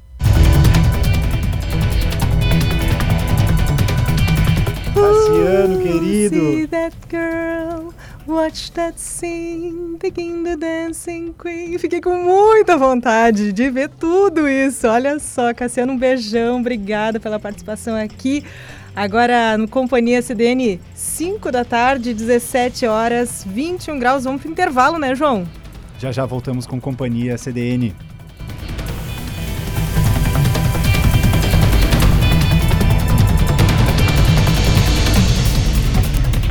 [5.47, 6.37] Cassiano, querido.
[6.37, 7.93] See that girl,
[8.27, 11.79] watch that scene, begin the dancing queen.
[11.79, 14.89] Fiquei com muita vontade de ver tudo isso.
[14.89, 18.45] Olha só, Cassiano, um beijão, obrigada pela participação aqui.
[18.95, 24.25] Agora no Companhia CDN, 5 da tarde, 17 horas, 21 graus.
[24.25, 25.47] Vamos para intervalo, né, João?
[25.99, 27.95] Já já voltamos com Companhia CDN.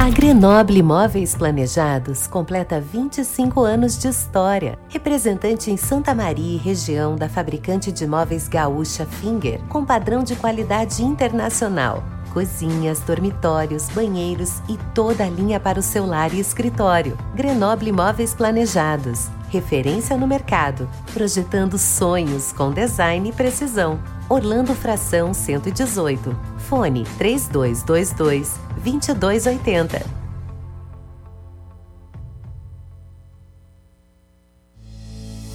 [0.05, 4.77] A Grenoble Imóveis Planejados completa 25 anos de história.
[4.87, 10.35] Representante em Santa Maria e região da fabricante de móveis gaúcha Finger, com padrão de
[10.35, 12.03] qualidade internacional.
[12.31, 17.17] Cozinhas, dormitórios, banheiros e toda a linha para o seu lar e escritório.
[17.33, 19.27] Grenoble Imóveis Planejados.
[19.55, 20.89] Referência no mercado.
[21.13, 23.97] Projetando sonhos com design e precisão.
[24.27, 26.37] Orlando Fração 118.
[26.67, 30.05] Fone 3222 2280.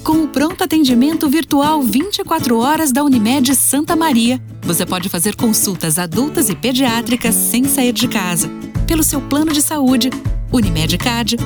[0.03, 5.99] Com o pronto atendimento virtual 24 horas da Unimed Santa Maria, você pode fazer consultas
[5.99, 8.49] adultas e pediátricas sem sair de casa,
[8.87, 10.09] pelo seu plano de saúde,
[10.51, 11.37] Unimed Card,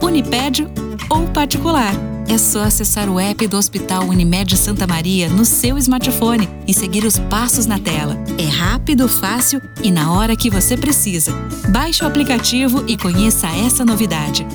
[0.00, 1.92] Uniped ou particular.
[2.28, 7.04] É só acessar o app do Hospital Unimed Santa Maria no seu smartphone e seguir
[7.04, 8.16] os passos na tela.
[8.38, 11.32] É rápido, fácil e na hora que você precisa.
[11.70, 14.46] Baixe o aplicativo e conheça essa novidade.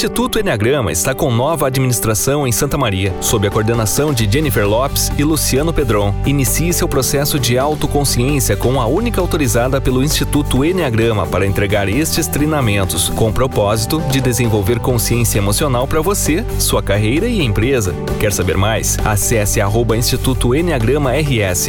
[0.00, 5.12] Instituto Enneagrama está com nova administração em Santa Maria, sob a coordenação de Jennifer Lopes
[5.18, 6.14] e Luciano Pedron.
[6.24, 12.26] Inicie seu processo de autoconsciência com a única autorizada pelo Instituto Enneagrama para entregar estes
[12.26, 17.94] treinamentos, com o propósito de desenvolver consciência emocional para você, sua carreira e empresa.
[18.18, 18.96] Quer saber mais?
[19.04, 21.68] Acesse arroba Instituto Enneagrama RS.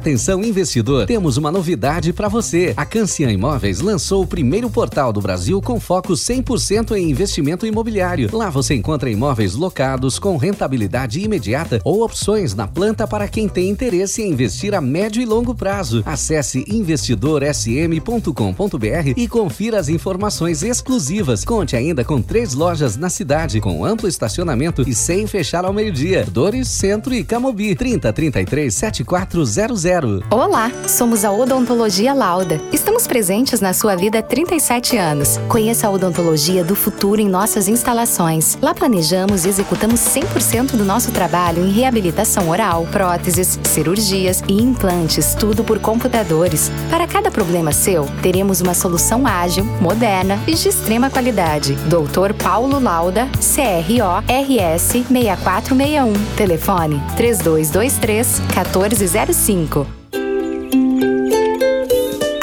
[0.00, 2.72] Atenção investidor, temos uma novidade para você.
[2.74, 8.30] A Cancian Imóveis lançou o primeiro portal do Brasil com foco 100% em investimento imobiliário.
[8.32, 13.68] Lá você encontra imóveis locados com rentabilidade imediata ou opções na planta para quem tem
[13.68, 16.02] interesse em investir a médio e longo prazo.
[16.06, 21.44] Acesse investidorsm.com.br e confira as informações exclusivas.
[21.44, 26.24] Conte ainda com três lojas na cidade, com amplo estacionamento e sem fechar ao meio-dia.
[26.24, 27.74] Dores, Centro e Camobi.
[27.74, 29.89] 3033 7400
[30.30, 32.60] Olá, somos a Odontologia Lauda.
[32.72, 35.36] Estamos presentes na sua vida há 37 anos.
[35.48, 38.56] Conheça a odontologia do futuro em nossas instalações.
[38.62, 45.34] Lá planejamos e executamos 100% do nosso trabalho em reabilitação oral, próteses, cirurgias e implantes,
[45.34, 46.70] tudo por computadores.
[46.88, 51.74] Para cada problema seu, teremos uma solução ágil, moderna e de extrema qualidade.
[51.88, 56.12] Doutor Paulo Lauda, CRO RS 6461.
[56.36, 59.79] Telefone 3223 1405.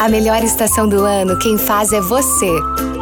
[0.07, 2.49] A melhor estação do ano, quem faz é você.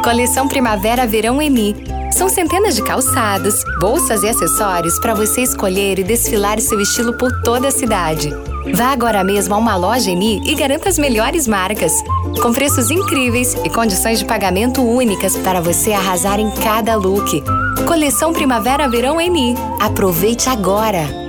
[0.04, 1.76] Coleção Primavera-Verão Eni.
[2.12, 7.32] São centenas de calçados, bolsas e acessórios para você escolher e desfilar seu estilo por
[7.44, 8.34] toda a cidade.
[8.74, 11.94] Vá agora mesmo a uma loja Eni e garanta as melhores marcas,
[12.42, 17.44] com preços incríveis e condições de pagamento únicas para você arrasar em cada look.
[17.88, 19.54] Coleção Primavera-Verão Eni.
[19.80, 21.25] Aproveite agora!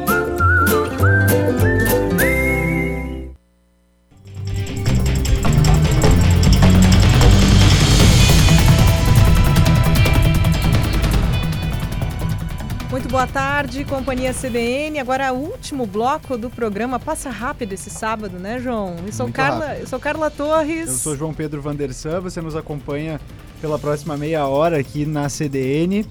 [13.16, 14.98] Boa tarde, companhia CDN.
[14.98, 17.00] Agora, o último bloco do programa.
[17.00, 18.94] Passa rápido esse sábado, né, João?
[19.06, 20.86] Eu sou, Carla, eu sou Carla Torres.
[20.86, 22.20] Eu sou João Pedro Vandersan.
[22.20, 23.18] Você nos acompanha
[23.58, 26.04] pela próxima meia hora aqui na CDN.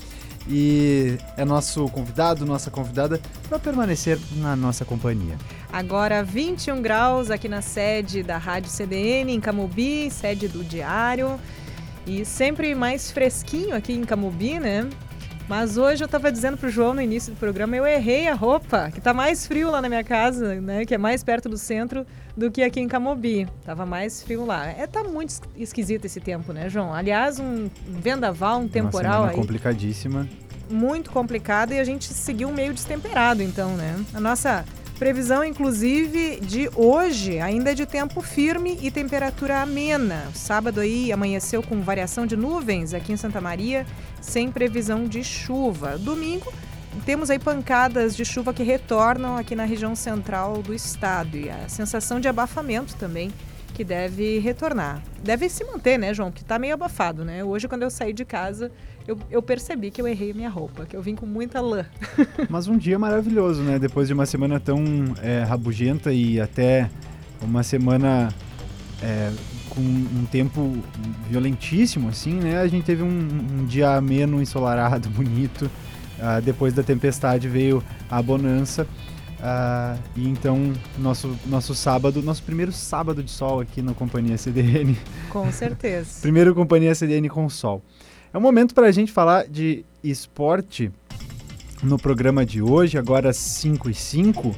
[0.49, 5.37] E é nosso convidado, nossa convidada, para permanecer na nossa companhia.
[5.71, 11.39] Agora 21 graus aqui na sede da Rádio CDN, em Camubi, sede do Diário.
[12.07, 14.89] E sempre mais fresquinho aqui em Camubi, né?
[15.47, 18.89] Mas hoje eu estava dizendo pro João no início do programa, eu errei a roupa,
[18.91, 20.85] que tá mais frio lá na minha casa, né?
[20.85, 23.47] Que é mais perto do centro do que aqui em Camobi.
[23.63, 24.67] Tava mais frio lá.
[24.67, 26.91] É, tá muito esquisito esse tempo, né, João?
[26.91, 29.35] Aliás, um vendaval, um temporal Uma aí.
[29.35, 30.27] complicadíssima.
[30.67, 34.03] Muito complicado e a gente seguiu meio destemperado, então, né?
[34.15, 34.65] A nossa
[34.97, 40.29] Previsão, inclusive, de hoje, ainda é de tempo firme e temperatura amena.
[40.33, 43.85] Sábado aí amanheceu com variação de nuvens aqui em Santa Maria,
[44.21, 45.97] sem previsão de chuva.
[45.97, 46.51] Domingo,
[47.05, 51.67] temos aí pancadas de chuva que retornam aqui na região central do estado e a
[51.67, 53.33] sensação de abafamento também
[53.73, 55.03] que deve retornar.
[55.21, 56.31] Deve se manter, né, João?
[56.31, 57.43] Porque tá meio abafado, né?
[57.43, 58.71] Hoje, quando eu saí de casa,
[59.07, 61.85] eu, eu percebi que eu errei minha roupa, que eu vim com muita lã.
[62.49, 63.77] Mas um dia maravilhoso, né?
[63.77, 64.83] Depois de uma semana tão
[65.21, 66.89] é, rabugenta e até
[67.41, 68.33] uma semana
[69.01, 69.31] é,
[69.69, 70.77] com um tempo
[71.29, 72.59] violentíssimo, assim, né?
[72.59, 75.69] A gente teve um, um dia ameno, ensolarado, bonito.
[76.17, 78.87] Uh, depois da tempestade veio a bonança.
[79.35, 84.97] Uh, e então, nosso, nosso sábado, nosso primeiro sábado de sol aqui na Companhia CDN.
[85.29, 86.21] Com certeza.
[86.23, 87.83] primeiro Companhia CDN com sol.
[88.35, 90.91] É um momento para a gente falar de esporte
[91.81, 94.53] no programa de hoje, agora 5 e 5.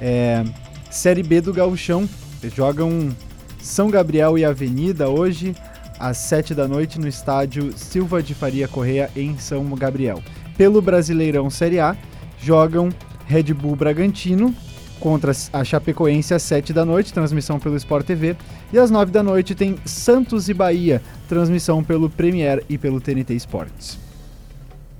[0.00, 0.42] É,
[0.90, 2.08] Série B do Gauchão.
[2.52, 3.14] Jogam
[3.60, 5.54] São Gabriel e Avenida hoje,
[6.00, 10.20] às 7 da noite, no estádio Silva de Faria Correia, em São Gabriel.
[10.56, 11.96] Pelo Brasileirão Série A,
[12.42, 12.88] jogam
[13.24, 14.52] Red Bull Bragantino
[14.98, 18.36] contra a Chapecoense às 7 da noite, transmissão pelo Sport TV.
[18.72, 23.34] E às 9 da noite tem Santos e Bahia, transmissão pelo Premier e pelo TNT
[23.34, 23.98] Esportes.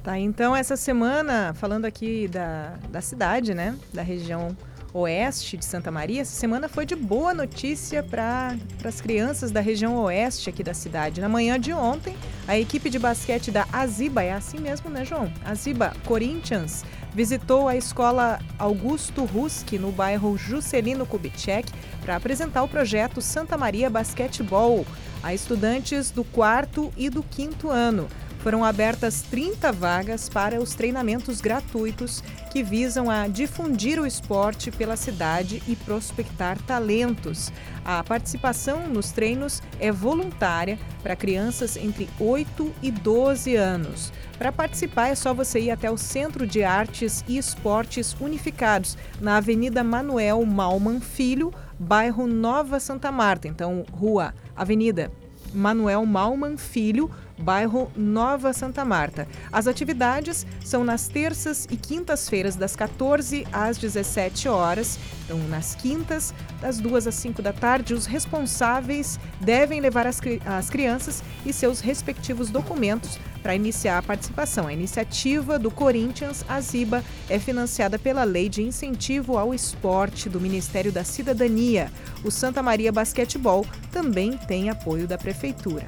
[0.02, 4.56] Tá, então essa semana, falando aqui da, da cidade, né, da região
[4.92, 9.96] oeste de Santa Maria, essa semana foi de boa notícia para as crianças da região
[9.98, 11.20] oeste aqui da cidade.
[11.20, 12.16] Na manhã de ontem,
[12.48, 15.32] a equipe de basquete da Aziba, é assim mesmo, né, João?
[15.44, 21.70] Aziba Corinthians visitou a escola Augusto Ruski, no bairro Juscelino Kubitschek,
[22.10, 24.84] para apresentar o projeto Santa Maria Basquetebol
[25.22, 28.08] a estudantes do quarto e do quinto ano.
[28.40, 34.96] Foram abertas 30 vagas para os treinamentos gratuitos que visam a difundir o esporte pela
[34.96, 37.52] cidade e prospectar talentos.
[37.84, 44.12] A participação nos treinos é voluntária para crianças entre 8 e 12 anos.
[44.36, 49.36] Para participar é só você ir até o Centro de Artes e Esportes Unificados, na
[49.36, 53.48] Avenida Manuel Malman Filho, bairro Nova Santa Marta.
[53.48, 55.10] Então, rua Avenida
[55.52, 59.26] Manuel Malman Filho, bairro Nova Santa Marta.
[59.50, 64.98] As atividades são nas terças e quintas-feiras, das 14 às 17 horas.
[65.24, 70.68] Então, nas quintas, das 2 às 5 da tarde, os responsáveis devem levar as, as
[70.68, 74.66] crianças e seus respectivos documentos para iniciar a participação.
[74.66, 80.92] A iniciativa do Corinthians Aziba é financiada pela Lei de Incentivo ao Esporte do Ministério
[80.92, 81.90] da Cidadania.
[82.24, 85.86] O Santa Maria Basquetebol também tem apoio da Prefeitura.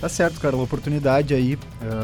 [0.00, 1.58] Tá certo, cara, uma oportunidade aí, uh,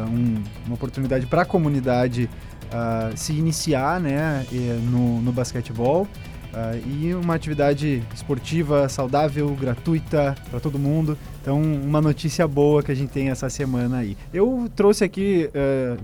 [0.09, 2.28] um, uma oportunidade para a comunidade
[2.64, 4.44] uh, se iniciar né,
[4.90, 6.09] no, no basquetebol
[6.55, 11.18] uh, e uma atividade esportiva saudável, gratuita para todo mundo.
[11.42, 14.16] Então, uma notícia boa que a gente tem essa semana aí.
[14.32, 15.50] Eu trouxe aqui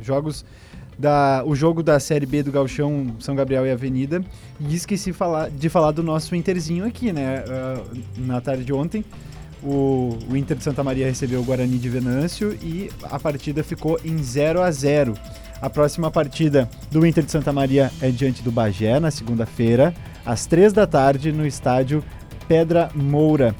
[0.03, 0.45] jogos
[0.99, 4.23] da, o jogo da Série B do Galchão São Gabriel e Avenida
[4.61, 7.43] e esqueci falar, de falar do nosso Interzinho aqui, né?
[8.19, 9.03] na tarde de ontem.
[9.63, 14.01] O, o, Inter de Santa Maria recebeu o Guarani de Venâncio e a partida ficou
[14.03, 15.15] em 0 a 0
[15.61, 19.95] A próxima partida do Inter de Santa Maria é diante do Bagé, na segunda-feira,
[20.25, 22.05] às 3 da tarde, no estádio
[22.49, 23.55] Pedra Moura.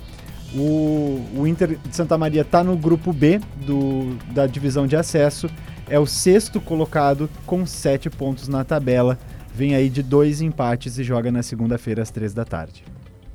[0.55, 5.49] O, o Inter de Santa Maria está no grupo B do, da divisão de acesso,
[5.89, 9.19] é o sexto colocado com sete pontos na tabela.
[9.55, 12.85] Vem aí de dois empates e joga na segunda-feira às três da tarde.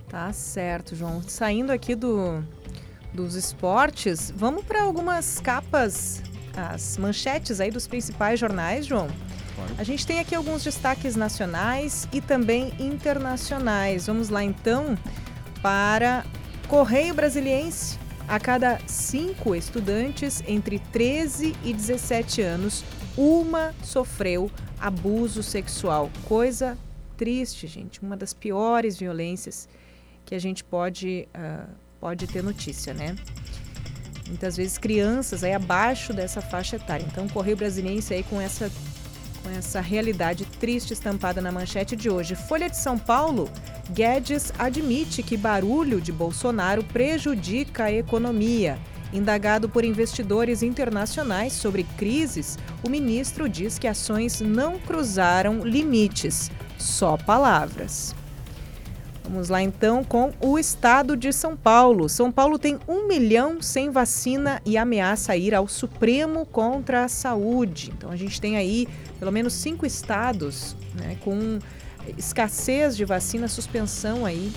[0.09, 1.21] Tá certo, João.
[1.21, 2.41] Saindo aqui do,
[3.13, 6.21] dos esportes, vamos para algumas capas,
[6.55, 9.07] as manchetes aí dos principais jornais, João.
[9.77, 14.07] A gente tem aqui alguns destaques nacionais e também internacionais.
[14.07, 14.97] Vamos lá então
[15.61, 16.25] para
[16.67, 17.99] Correio Brasiliense.
[18.27, 22.83] A cada cinco estudantes entre 13 e 17 anos,
[23.15, 24.49] uma sofreu
[24.79, 26.09] abuso sexual.
[26.25, 26.75] Coisa
[27.15, 28.01] triste, gente.
[28.01, 29.69] Uma das piores violências
[30.25, 33.15] que a gente pode, uh, pode ter notícia, né?
[34.27, 37.05] Muitas vezes crianças aí abaixo dessa faixa etária.
[37.05, 38.71] Então, Correio Brasiliense aí com essa
[39.45, 42.33] com essa realidade triste estampada na manchete de hoje.
[42.33, 43.47] Folha de São Paulo,
[43.91, 48.79] Guedes admite que barulho de Bolsonaro prejudica a economia.
[49.13, 57.15] Indagado por investidores internacionais sobre crises, o ministro diz que ações não cruzaram limites, só
[57.15, 58.15] palavras.
[59.27, 62.07] Vamos lá então com o estado de São Paulo.
[62.07, 67.91] São Paulo tem um milhão sem vacina e ameaça ir ao Supremo contra a saúde.
[67.97, 71.57] Então a gente tem aí pelo menos cinco estados né, com
[72.15, 74.53] escassez de vacina, suspensão aí.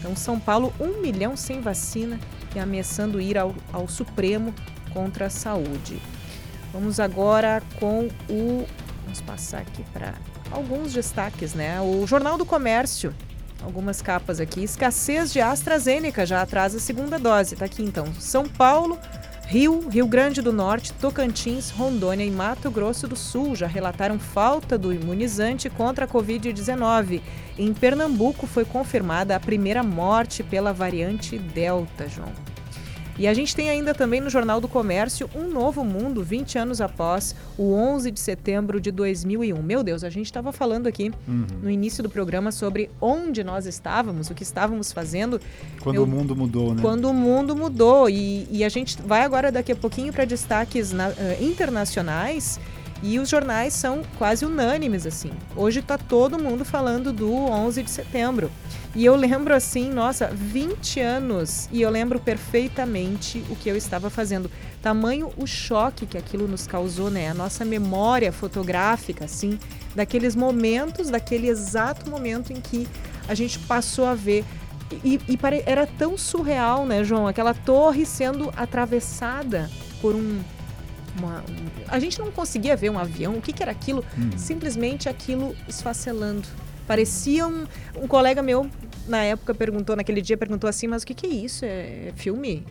[0.00, 2.18] Então São Paulo, um milhão sem vacina
[2.56, 4.52] e ameaçando ir ao, ao Supremo
[4.92, 6.02] contra a saúde.
[6.72, 8.66] Vamos agora com o.
[9.04, 10.14] Vamos passar aqui para
[10.50, 11.80] alguns destaques, né?
[11.80, 13.14] O Jornal do Comércio
[13.62, 14.62] algumas capas aqui.
[14.62, 17.56] Escassez de AstraZeneca já atrasa a segunda dose.
[17.56, 18.12] Tá aqui então.
[18.18, 18.98] São Paulo,
[19.46, 24.76] Rio, Rio Grande do Norte, Tocantins, Rondônia e Mato Grosso do Sul já relataram falta
[24.76, 27.22] do imunizante contra a Covid-19.
[27.56, 32.32] Em Pernambuco foi confirmada a primeira morte pela variante Delta, João.
[33.18, 36.80] E a gente tem ainda também no Jornal do Comércio Um Novo Mundo, 20 anos
[36.80, 39.60] após o 11 de setembro de 2001.
[39.60, 41.46] Meu Deus, a gente estava falando aqui uhum.
[41.62, 45.40] no início do programa sobre onde nós estávamos, o que estávamos fazendo.
[45.80, 46.80] Quando Eu, o mundo mudou, né?
[46.80, 48.08] Quando o mundo mudou.
[48.08, 52.60] E, e a gente vai agora daqui a pouquinho para destaques na, uh, internacionais.
[53.02, 55.30] E os jornais são quase unânimes, assim.
[55.56, 58.50] Hoje está todo mundo falando do 11 de setembro.
[58.98, 64.10] E eu lembro assim, nossa, 20 anos e eu lembro perfeitamente o que eu estava
[64.10, 64.50] fazendo.
[64.82, 67.30] Tamanho o choque que aquilo nos causou, né?
[67.30, 69.56] A nossa memória fotográfica, assim,
[69.94, 72.88] daqueles momentos, daquele exato momento em que
[73.28, 74.44] a gente passou a ver.
[75.04, 75.62] E, e pare...
[75.64, 77.28] era tão surreal, né, João?
[77.28, 79.70] Aquela torre sendo atravessada
[80.00, 80.40] por um.
[81.16, 81.44] Uma...
[81.86, 84.04] a gente não conseguia ver um avião, o que, que era aquilo?
[84.18, 84.36] Hum.
[84.36, 86.48] Simplesmente aquilo esfacelando.
[86.88, 87.66] Parecia um,
[88.02, 88.68] um colega meu
[89.06, 91.64] na época perguntou, naquele dia perguntou assim, mas o que, que é isso?
[91.64, 92.64] É, é filme?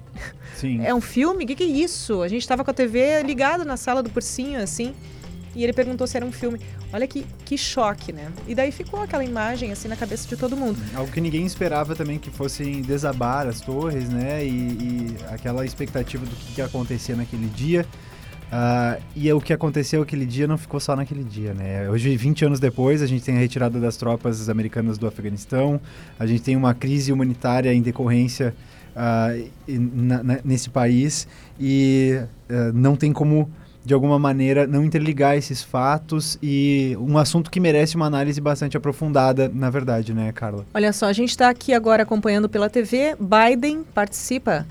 [0.55, 0.81] Sim.
[0.85, 1.43] É um filme?
[1.43, 2.21] O que, que é isso?
[2.21, 4.93] A gente estava com a TV ligada na sala do cursinho, assim,
[5.55, 6.59] e ele perguntou se era um filme.
[6.93, 8.31] Olha que, que choque, né?
[8.47, 10.79] E daí ficou aquela imagem, assim, na cabeça de todo mundo.
[10.95, 14.45] Algo que ninguém esperava também que fossem desabar as torres, né?
[14.45, 17.85] E, e aquela expectativa do que, que acontecia naquele dia.
[18.47, 21.89] Uh, e o que aconteceu aquele dia não ficou só naquele dia, né?
[21.89, 25.81] Hoje, 20 anos depois, a gente tem a retirada das tropas americanas do Afeganistão,
[26.17, 28.55] a gente tem uma crise humanitária em decorrência
[28.95, 31.27] uh, na, na, nesse país
[31.59, 33.51] e uh, não tem como,
[33.83, 38.77] de alguma maneira, não interligar esses fatos e um assunto que merece uma análise bastante
[38.77, 40.65] aprofundada, na verdade, né, Carla?
[40.73, 44.65] Olha só, a gente está aqui agora acompanhando pela TV, Biden participa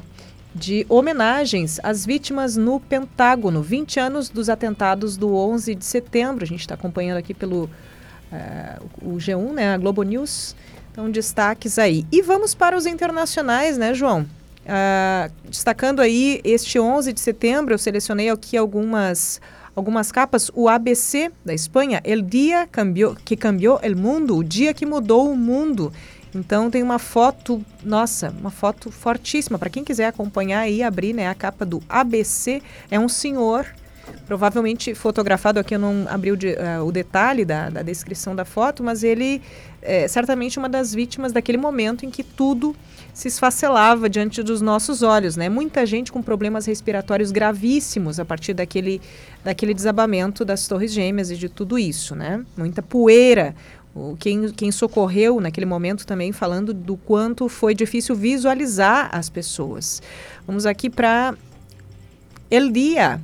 [0.56, 6.44] de homenagens às vítimas no Pentágono, 20 anos dos atentados do 11 de setembro.
[6.44, 7.70] A gente está acompanhando aqui pelo uh,
[9.02, 10.56] o G1, né, a Globo News.
[10.90, 12.06] Então, destaques aí.
[12.10, 14.22] E vamos para os internacionais, né, João?
[14.22, 19.40] Uh, destacando aí este 11 de setembro, eu selecionei aqui algumas
[19.76, 20.50] algumas capas.
[20.54, 25.30] O ABC da Espanha, El Dia cambió, que cambiou el mundo, o dia que mudou
[25.30, 25.92] o mundo.
[26.36, 29.58] Então tem uma foto, nossa, uma foto fortíssima.
[29.58, 33.66] Para quem quiser acompanhar aí, abrir né, a capa do ABC, é um senhor,
[34.26, 38.44] provavelmente fotografado aqui, eu não abri o, de, uh, o detalhe da, da, descrição da
[38.44, 39.42] foto, mas ele
[39.82, 42.74] é certamente uma das vítimas daquele momento em que tudo
[43.14, 45.48] se esfacelava diante dos nossos olhos, né?
[45.48, 49.00] Muita gente com problemas respiratórios gravíssimos a partir daquele,
[49.42, 52.44] daquele desabamento das torres gêmeas e de tudo isso, né?
[52.56, 53.54] Muita poeira,
[54.18, 60.02] quem, quem socorreu naquele momento também falando do quanto foi difícil visualizar as pessoas.
[60.46, 61.34] Vamos aqui para
[62.50, 63.20] El Dia.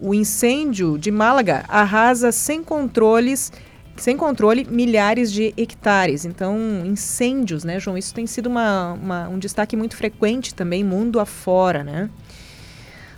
[0.00, 3.52] O incêndio de Málaga arrasa sem controles
[3.96, 6.24] sem controle milhares de hectares.
[6.24, 7.96] Então, incêndios, né, João?
[7.96, 12.10] Isso tem sido uma, uma, um destaque muito frequente também, mundo afora, né?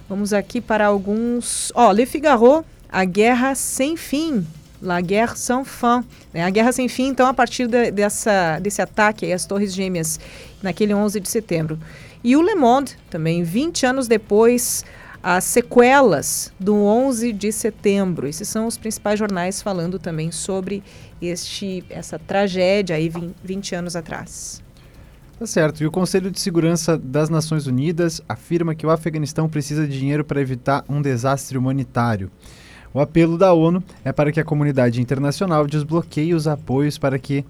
[0.08, 1.72] Vamos aqui para alguns.
[1.74, 4.46] Ó, oh, Le Figaro, A Guerra Sem Fim.
[4.84, 6.44] La Guerre Sans Fin, né?
[6.44, 10.20] a Guerra Sem Fim, então, a partir de, dessa, desse ataque às Torres Gêmeas,
[10.62, 11.78] naquele 11 de setembro.
[12.22, 14.84] E o Le Monde, também, 20 anos depois,
[15.22, 18.28] as sequelas do 11 de setembro.
[18.28, 20.82] Esses são os principais jornais falando também sobre
[21.20, 23.10] este, essa tragédia aí
[23.42, 24.62] 20 anos atrás.
[25.38, 25.82] Tá certo.
[25.82, 30.24] E o Conselho de Segurança das Nações Unidas afirma que o Afeganistão precisa de dinheiro
[30.24, 32.30] para evitar um desastre humanitário.
[32.94, 37.44] O apelo da ONU é para que a comunidade internacional desbloqueie os apoios para que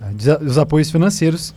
[0.00, 1.52] uh, os apoios financeiros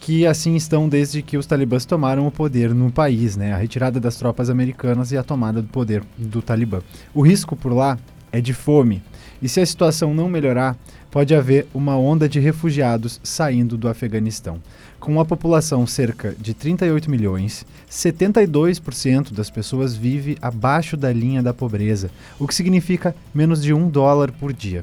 [0.00, 3.54] que assim estão desde que os talibãs tomaram o poder no país, né?
[3.54, 6.82] A retirada das tropas americanas e a tomada do poder do Talibã.
[7.14, 7.98] O risco por lá
[8.30, 9.02] é de fome.
[9.40, 10.76] E se a situação não melhorar,
[11.10, 14.60] pode haver uma onda de refugiados saindo do Afeganistão.
[15.04, 21.52] Com uma população cerca de 38 milhões, 72% das pessoas vive abaixo da linha da
[21.52, 24.82] pobreza, o que significa menos de um dólar por dia.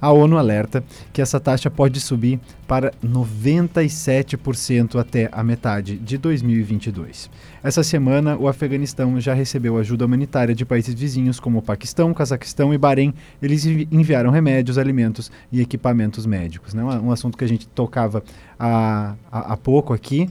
[0.00, 0.82] A ONU alerta
[1.12, 7.28] que essa taxa pode subir para 97% até a metade de 2022.
[7.62, 12.78] Essa semana, o Afeganistão já recebeu ajuda humanitária de países vizinhos como Paquistão, Cazaquistão e
[12.78, 13.12] Bahrein.
[13.42, 16.72] Eles enviaram remédios, alimentos e equipamentos médicos.
[16.72, 16.82] Né?
[16.82, 18.22] Um assunto que a gente tocava
[18.58, 20.30] há, há, há pouco aqui.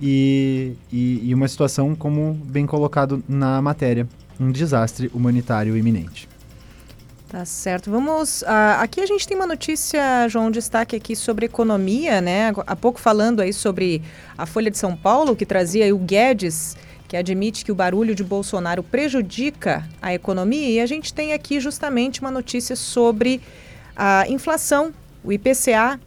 [0.00, 4.08] E, e, e uma situação, como bem colocado na matéria,
[4.40, 6.31] um desastre humanitário iminente.
[7.32, 7.90] Tá certo.
[7.90, 8.42] Vamos.
[8.42, 12.52] Uh, aqui a gente tem uma notícia, João, um destaque aqui sobre economia, né?
[12.66, 14.02] Há pouco falando aí sobre
[14.36, 16.76] a Folha de São Paulo, que trazia o Guedes,
[17.08, 20.68] que admite que o barulho de Bolsonaro prejudica a economia.
[20.68, 23.40] E a gente tem aqui justamente uma notícia sobre
[23.96, 24.92] a inflação.
[25.24, 25.98] O IPCA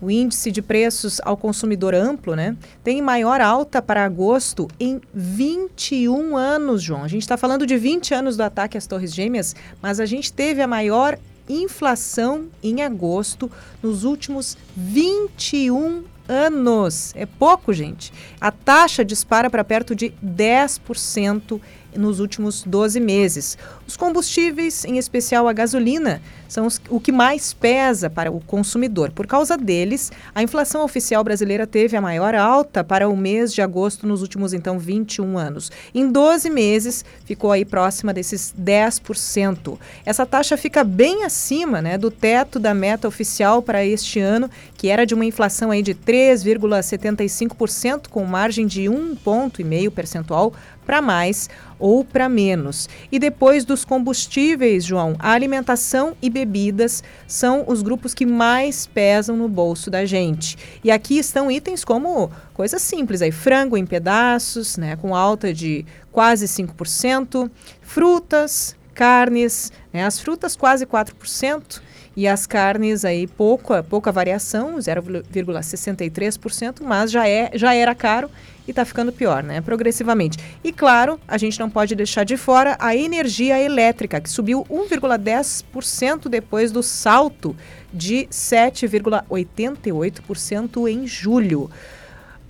[0.00, 6.36] o índice de preços ao consumidor amplo, né, tem maior alta para agosto em 21
[6.36, 7.04] anos, João.
[7.04, 10.32] A gente está falando de 20 anos do ataque às Torres Gêmeas, mas a gente
[10.32, 11.18] teve a maior
[11.48, 13.50] inflação em agosto
[13.82, 17.12] nos últimos 21 anos.
[17.16, 18.12] É pouco, gente.
[18.40, 21.60] A taxa dispara para perto de 10%
[21.96, 23.58] nos últimos 12 meses.
[23.86, 29.12] Os combustíveis, em especial a gasolina, são os, o que mais pesa para o consumidor.
[29.12, 33.62] Por causa deles, a inflação oficial brasileira teve a maior alta para o mês de
[33.62, 35.70] agosto nos últimos, então, 21 anos.
[35.94, 39.78] Em 12 meses, ficou aí próxima desses 10%.
[40.04, 44.88] Essa taxa fica bem acima né, do teto da meta oficial para este ano, que
[44.88, 49.60] era de uma inflação aí de 3,75%, com margem de 1,5 ponto
[49.94, 50.52] percentual
[50.90, 51.48] para mais
[51.78, 52.88] ou para menos.
[53.12, 59.36] E depois dos combustíveis, João, a alimentação e bebidas são os grupos que mais pesam
[59.36, 60.56] no bolso da gente.
[60.82, 65.84] E aqui estão itens como coisas simples aí, frango em pedaços, né, com alta de
[66.10, 67.50] quase 5%,
[67.82, 71.82] frutas, carnes, né, as frutas quase 4%,
[72.20, 78.30] e as carnes aí pouca, pouca variação, 0,63%, mas já, é, já era caro
[78.68, 79.62] e está ficando pior, né?
[79.62, 80.36] Progressivamente.
[80.62, 86.28] E claro, a gente não pode deixar de fora a energia elétrica, que subiu 1,10%
[86.28, 87.56] depois do salto
[87.90, 91.70] de 7,88% em julho.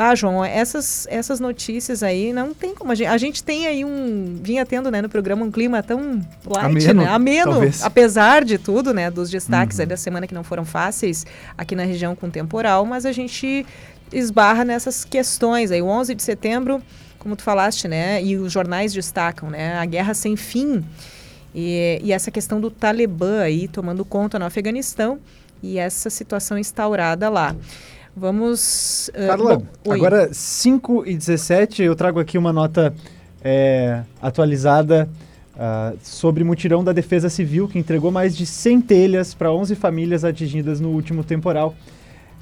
[0.03, 2.91] Ah, João, essas, essas notícias aí não tem como.
[2.91, 4.35] A gente, a gente tem aí um.
[4.43, 7.09] Vinha tendo né, no programa um clima tão light, ameno, né?
[7.11, 7.83] Ameno, talvez.
[7.83, 9.11] apesar de tudo, né?
[9.11, 9.87] Dos destaques uhum.
[9.87, 13.67] da semana que não foram fáceis aqui na região com temporal, mas a gente
[14.11, 15.83] esbarra nessas questões aí.
[15.83, 16.83] O 11 de setembro,
[17.19, 18.25] como tu falaste, né?
[18.25, 19.77] E os jornais destacam, né?
[19.77, 20.83] A guerra sem fim.
[21.55, 25.19] E, e essa questão do Talibã aí tomando conta no Afeganistão
[25.63, 27.55] e essa situação instaurada lá.
[28.17, 29.11] Vamos.
[29.15, 32.93] Uh, Carla, bom, agora 5 e 17, eu trago aqui uma nota
[33.43, 35.09] é, atualizada
[35.55, 40.25] uh, sobre mutirão da Defesa Civil, que entregou mais de 100 telhas para 11 famílias
[40.25, 41.75] atingidas no último temporal.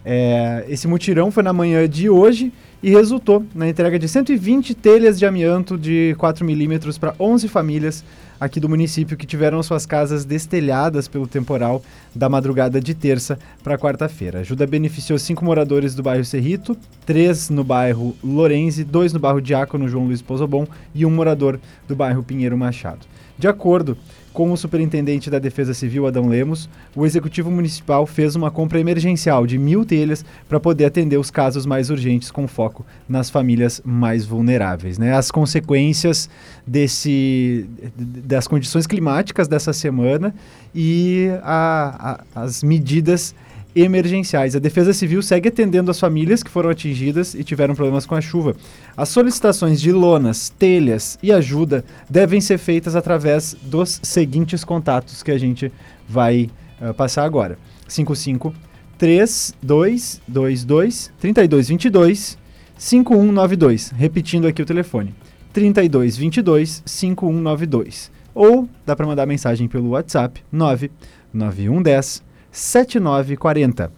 [0.05, 5.19] É, esse mutirão foi na manhã de hoje e resultou na entrega de 120 telhas
[5.19, 8.05] de amianto de 4 milímetros para 11 famílias
[8.41, 11.83] aqui do município que tiveram suas casas destelhadas pelo temporal
[12.15, 14.39] da madrugada de terça para quarta-feira.
[14.39, 19.41] A ajuda beneficiou cinco moradores do bairro Cerrito, três no bairro Lorenzi, dois no bairro
[19.41, 23.07] Diácono João Luiz Pozobon e um morador do bairro Pinheiro Machado.
[23.39, 23.97] De acordo
[24.39, 29.45] com o superintendente da Defesa Civil, Adão Lemos, o Executivo Municipal fez uma compra emergencial
[29.45, 34.25] de mil telhas para poder atender os casos mais urgentes, com foco nas famílias mais
[34.25, 34.97] vulneráveis.
[34.97, 35.13] Né?
[35.13, 36.31] As consequências
[36.65, 40.33] desse, das condições climáticas dessa semana
[40.73, 43.35] e a, a, as medidas
[43.83, 44.57] emergenciais.
[44.57, 48.21] A Defesa Civil segue atendendo as famílias que foram atingidas e tiveram problemas com a
[48.21, 48.57] chuva.
[48.97, 55.31] As solicitações de lonas, telhas e ajuda devem ser feitas através dos seguintes contatos que
[55.31, 55.73] a gente
[56.09, 56.51] vai
[56.81, 58.55] uh, passar agora: 55
[58.99, 62.39] 3222 3222
[62.77, 63.93] 5192.
[63.97, 65.15] Repetindo aqui o telefone:
[65.53, 68.11] 3222 5192.
[68.35, 72.28] Ou dá para mandar mensagem pelo WhatsApp 99110
[72.59, 73.93] 7940.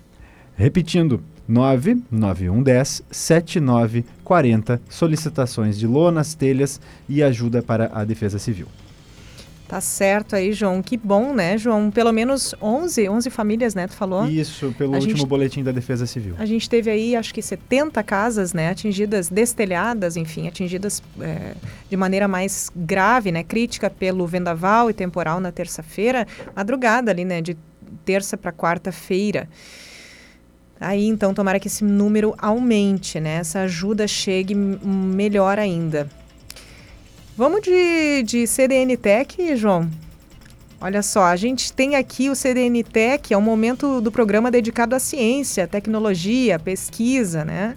[0.55, 4.81] Repetindo, 99110 7940.
[4.89, 6.79] Solicitações de lonas, telhas
[7.09, 8.67] e ajuda para a Defesa Civil.
[9.67, 10.83] Tá certo aí, João.
[10.83, 11.91] Que bom, né, João?
[11.93, 14.27] Pelo menos 11, 11 famílias, né, tu falou?
[14.29, 16.35] Isso, pelo A último gente- boletim da Defesa Civil.
[16.39, 21.55] A gente teve aí, acho que 70 casas, né, atingidas, destelhadas, enfim, atingidas é,
[21.89, 27.41] de maneira mais grave, né, crítica pelo vendaval e temporal na terça-feira, madrugada ali, né,
[27.41, 27.57] de
[28.05, 29.49] terça para quarta-feira.
[30.81, 36.09] Aí, então, tomara que esse número aumente, né, essa ajuda chegue melhor ainda.
[37.37, 39.91] Vamos de, de CDN Tech, João?
[40.81, 44.97] Olha só, a gente tem aqui o CDN Tech, é um momento do programa dedicado
[44.97, 47.77] à ciência, tecnologia, pesquisa, né?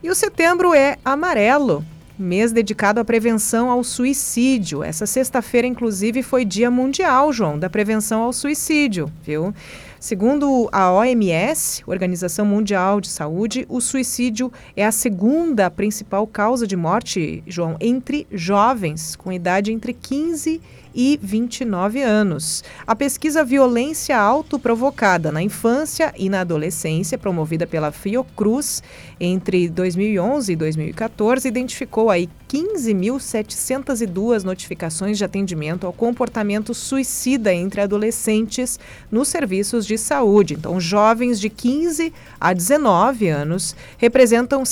[0.00, 1.84] E o setembro é amarelo,
[2.20, 4.82] mês dedicado à prevenção ao suicídio.
[4.82, 9.54] Essa sexta-feira, inclusive, foi Dia Mundial, João, da prevenção ao suicídio, viu?
[10.00, 16.74] Segundo a OMS, Organização Mundial de Saúde, o suicídio é a segunda principal causa de
[16.74, 20.62] morte, João, entre jovens com idade entre 15 e
[20.94, 22.64] 29 anos.
[22.86, 28.82] A pesquisa Violência Autoprovocada na Infância e na Adolescência, promovida pela Fiocruz
[29.18, 38.80] entre 2011 e 2014, identificou aí 15.702 notificações de atendimento ao comportamento suicida entre adolescentes
[39.10, 40.54] nos serviços de saúde.
[40.54, 44.64] Então, jovens de 15 a 19 anos representam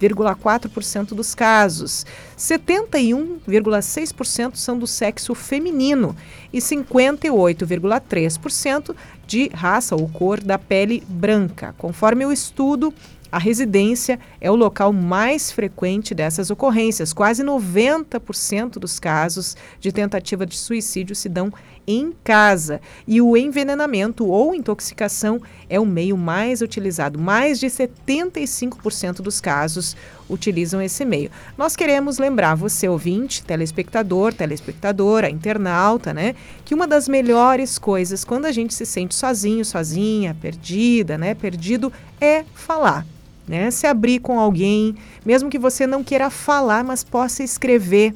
[0.00, 2.06] 76,4% dos casos.
[2.38, 6.14] 71,6% são do sexo feminino
[6.52, 8.94] e 58,3%
[9.26, 11.74] de raça ou cor da pele branca.
[11.78, 12.92] Conforme o estudo,
[13.34, 17.12] a residência é o local mais frequente dessas ocorrências.
[17.12, 21.52] Quase 90% dos casos de tentativa de suicídio se dão
[21.84, 22.80] em casa.
[23.08, 27.18] E o envenenamento ou intoxicação é o meio mais utilizado.
[27.18, 29.96] Mais de 75% dos casos
[30.30, 31.28] utilizam esse meio.
[31.58, 38.46] Nós queremos lembrar você, ouvinte, telespectador, telespectadora, internauta, né, que uma das melhores coisas quando
[38.46, 43.04] a gente se sente sozinho, sozinha, perdida, né, perdido, é falar.
[43.46, 43.70] Né?
[43.70, 48.14] Se abrir com alguém, mesmo que você não queira falar, mas possa escrever.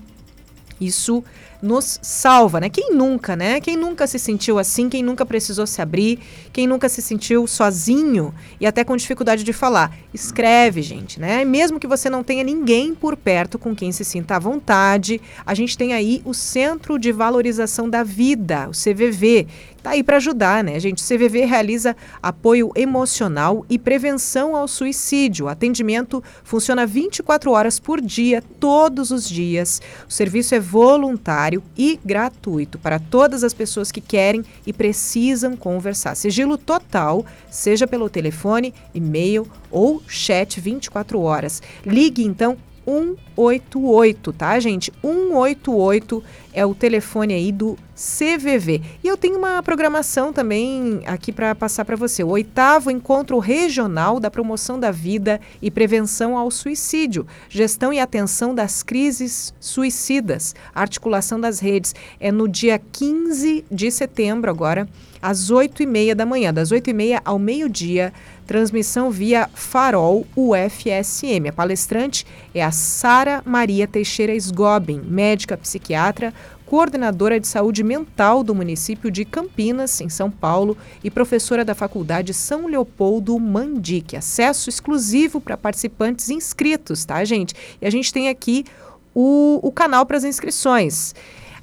[0.81, 1.23] Isso
[1.61, 2.69] nos salva, né?
[2.69, 3.61] Quem nunca, né?
[3.61, 6.21] Quem nunca se sentiu assim, quem nunca precisou se abrir,
[6.53, 9.97] quem nunca se sentiu sozinho e até com dificuldade de falar.
[10.15, 11.45] Escreve, gente, né?
[11.45, 15.55] Mesmo que você não tenha ninguém por perto com quem se sinta à vontade, a
[15.55, 19.47] gente tem aí o Centro de Valorização da Vida, o CVV,
[19.83, 21.03] tá aí para ajudar, né, gente?
[21.03, 25.47] CVV realiza apoio emocional e prevenção ao suicídio.
[25.47, 29.81] O atendimento funciona 24 horas por dia, todos os dias.
[30.09, 36.15] O serviço é voluntário e gratuito para todas as pessoas que querem e precisam conversar.
[36.15, 41.63] Sigilo total, seja pelo telefone, e-mail ou chat 24 horas.
[41.85, 42.57] Ligue então
[42.89, 44.90] 188, tá, gente?
[45.02, 46.24] 188
[46.55, 48.81] é o telefone aí do CVV.
[49.05, 52.24] E eu tenho uma programação também aqui para passar para você.
[52.24, 58.55] O oitavo encontro regional da promoção da vida e prevenção ao suicídio, gestão e atenção
[58.55, 61.94] das crises suicidas, articulação das redes.
[62.19, 64.89] É no dia 15 de setembro agora,
[65.20, 68.12] às 8 e meia da manhã, das 8 e meia ao meio-dia,
[68.49, 71.49] transmissão via Farol UFSM.
[71.51, 76.33] A palestrante é a Sara Maria Teixeira Sgobin, médica psiquiatra,
[76.65, 82.33] coordenadora de saúde mental do município de Campinas, em São Paulo, e professora da Faculdade
[82.33, 84.16] São Leopoldo Mandique.
[84.16, 87.55] Acesso exclusivo para participantes inscritos, tá, gente?
[87.83, 88.65] E a gente tem aqui
[89.15, 91.15] o, o canal para as inscrições.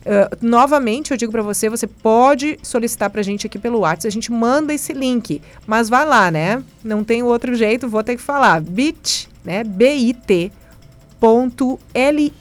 [0.06, 4.08] Uh, novamente, eu digo para você, você pode solicitar para a gente aqui pelo WhatsApp,
[4.08, 6.64] a gente manda esse link, mas vai lá, né?
[6.84, 8.62] Não tem outro jeito, vou ter que falar.
[8.62, 9.64] bit, né?
[9.64, 10.52] bit
[11.20, 12.32] ponto ly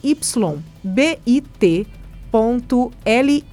[0.85, 1.87] bit
[2.31, 3.45] ponto ly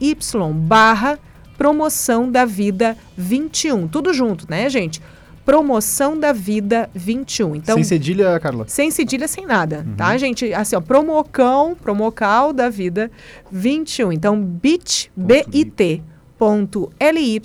[0.53, 1.17] barra
[1.57, 3.87] promoção da vida 21.
[3.87, 4.99] Tudo junto, né, gente?
[5.45, 7.55] Promoção da Vida 21.
[7.55, 8.65] Então, Sem cedilha, Carla?
[8.67, 10.53] sem cedilha, sem nada, tá, gente?
[10.53, 13.09] Assim, ó, promocão, promocal da vida
[13.51, 14.11] 21.
[14.11, 16.03] Então, bit, bit,
[16.37, 17.41] ponto ly,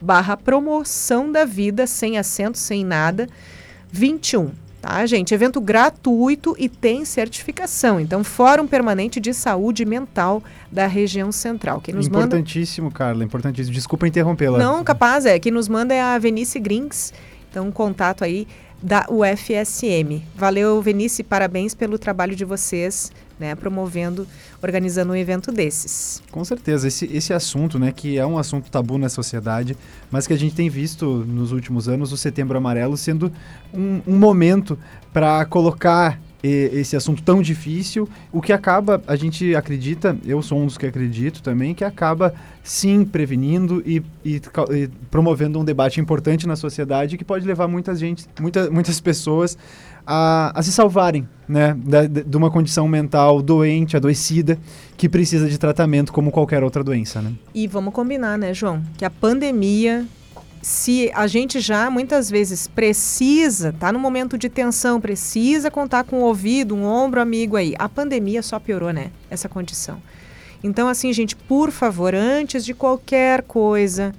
[0.00, 3.28] barra promoção da vida, sem acento, sem nada,
[3.90, 4.50] 21.
[4.80, 5.34] Tá, gente?
[5.34, 7.98] Evento gratuito e tem certificação.
[7.98, 10.40] Então, Fórum Permanente de Saúde Mental
[10.70, 11.80] da Região Central.
[11.80, 12.26] Quem nos manda...
[12.26, 13.74] Importantíssimo, Carla, importantíssimo.
[13.74, 14.58] Desculpa interrompê-la.
[14.58, 15.40] Não, capaz, é.
[15.40, 17.12] Quem nos manda é a Venice Grings.
[17.50, 18.46] Então, um contato aí
[18.82, 20.22] da UFSM.
[20.34, 24.26] Valeu, Venice, parabéns pelo trabalho de vocês, né, promovendo,
[24.62, 26.22] organizando um evento desses.
[26.30, 29.76] Com certeza, esse, esse assunto, né, que é um assunto tabu na sociedade,
[30.10, 33.32] mas que a gente tem visto nos últimos anos o Setembro Amarelo sendo
[33.72, 34.78] um, um momento
[35.12, 40.66] para colocar esse assunto tão difícil, o que acaba, a gente acredita, eu sou um
[40.66, 44.40] dos que acredito também, que acaba sim prevenindo e, e,
[44.70, 49.56] e promovendo um debate importante na sociedade que pode levar muita gente, muita, muitas pessoas
[50.06, 51.76] a, a se salvarem né,
[52.26, 54.58] de uma condição mental doente, adoecida,
[54.96, 57.20] que precisa de tratamento como qualquer outra doença.
[57.20, 57.32] Né?
[57.54, 58.82] E vamos combinar, né, João?
[58.96, 60.06] Que a pandemia
[60.62, 66.16] se a gente já muitas vezes precisa, tá no momento de tensão, precisa contar com
[66.16, 67.74] o ouvido, um ombro amigo aí.
[67.78, 69.10] A pandemia só piorou, né?
[69.30, 70.02] Essa condição.
[70.62, 74.12] Então, assim, gente, por favor, antes de qualquer coisa,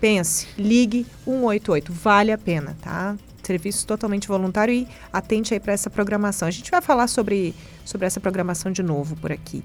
[0.00, 3.16] pense, ligue 188, vale a pena, tá?
[3.42, 6.46] Serviço totalmente voluntário e atente aí para essa programação.
[6.46, 7.54] A gente vai falar sobre,
[7.84, 9.64] sobre essa programação de novo por aqui.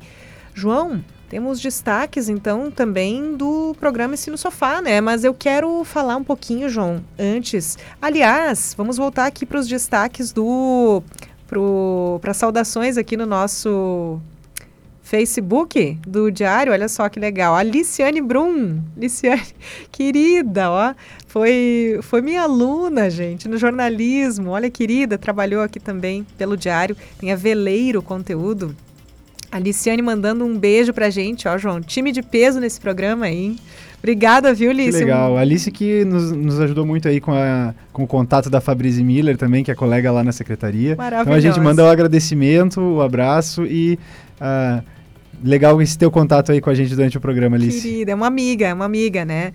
[0.55, 5.01] João, temos destaques, então, também do programa Ensino Sofá, né?
[5.01, 7.77] Mas eu quero falar um pouquinho, João, antes.
[8.01, 11.03] Aliás, vamos voltar aqui para os destaques do.
[12.21, 14.21] para saudações aqui no nosso
[15.03, 16.71] Facebook do Diário.
[16.71, 17.53] Olha só que legal.
[17.53, 18.79] A Liciane Brum.
[18.95, 19.43] Liciane,
[19.91, 20.95] querida, ó.
[21.27, 24.51] Foi, foi minha aluna, gente, no jornalismo.
[24.51, 26.95] Olha, querida, trabalhou aqui também pelo Diário.
[27.19, 28.73] Tem a Veleiro Conteúdo
[29.55, 31.79] a Liciane mandando um beijo pra gente, ó, João.
[31.79, 33.55] Time de peso nesse programa aí.
[33.99, 34.91] Obrigada, viu, Alice?
[34.91, 35.37] Que legal.
[35.37, 39.01] A Alice que nos, nos ajudou muito aí com, a, com o contato da Fabrice
[39.01, 40.97] Miller também, que é colega lá na secretaria.
[41.21, 43.97] Então a gente manda o um agradecimento, o um abraço e
[44.41, 44.83] uh,
[45.41, 47.81] legal esse teu contato aí com a gente durante o programa, Alice.
[47.81, 49.53] Querida, é uma amiga, é uma amiga, né?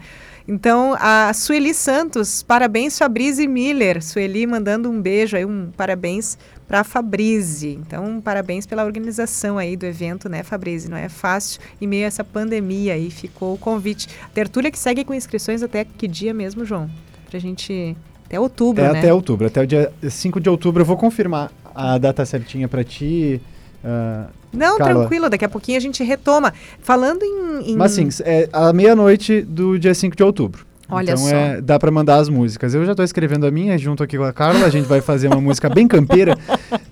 [0.49, 4.03] Então, a Sueli Santos, parabéns Fabrice Miller.
[4.03, 6.39] Sueli mandando um beijo aí, um parabéns
[6.71, 7.69] para a Fabrize.
[7.85, 10.89] Então, parabéns pela organização aí do evento, né, Fabrize?
[10.89, 14.09] Não é fácil em meio a essa pandemia aí ficou o convite.
[14.25, 16.89] A tertúlia que segue com inscrições até que dia mesmo, João?
[17.29, 18.99] Pra gente até outubro, é né?
[19.01, 22.85] até outubro, até o dia 5 de outubro eu vou confirmar a data certinha para
[22.85, 23.43] ti.
[23.83, 25.01] Uh, não, Carla.
[25.01, 26.55] tranquilo, daqui a pouquinho a gente retoma.
[26.81, 27.73] Falando em.
[27.73, 27.77] em...
[27.77, 30.70] Mas sim, é à meia-noite do dia 5 de outubro.
[30.91, 31.35] Olha então só.
[31.35, 32.75] É, dá para mandar as músicas.
[32.75, 34.67] Eu já estou escrevendo a minha junto aqui com a Carla.
[34.67, 36.37] A gente vai fazer uma música bem campeira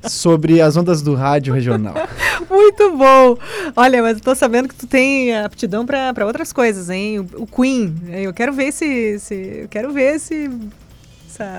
[0.02, 1.94] sobre as ondas do rádio regional.
[2.48, 3.36] Muito bom!
[3.76, 7.20] Olha, mas tô sabendo que tu tem aptidão para outras coisas, hein?
[7.20, 7.94] O, o, Queen.
[8.08, 9.34] Eu quero ver esse, esse.
[9.62, 10.50] Eu quero ver esse.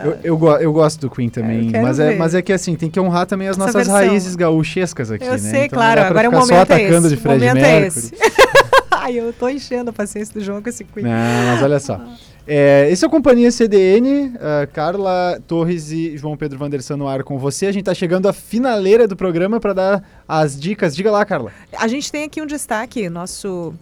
[0.04, 3.00] Eu, eu, eu, gosto do Queen também, mas é, mas é que assim, tem que
[3.00, 3.96] honrar também as Essa nossas versão.
[3.96, 5.38] raízes gaúchescas aqui, eu né?
[5.38, 7.10] sei, então, claro, agora é o momento só atacando é esse.
[7.10, 7.84] de Fred o momento Mercury.
[7.84, 8.14] é esse.
[9.00, 11.06] Ai, eu tô enchendo a paciência do João com esse Queen.
[11.06, 12.02] Não, mas olha só.
[12.48, 17.24] É, esse é o Companhia CDN, uh, Carla Torres e João Pedro Vandersan no ar
[17.24, 17.68] com você.
[17.68, 20.96] A gente está chegando à finaleira do programa para dar as dicas.
[20.96, 21.52] Diga lá, Carla.
[21.78, 23.74] A gente tem aqui um destaque, nosso,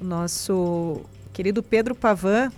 [0.00, 1.02] nosso
[1.34, 2.50] querido Pedro Pavan,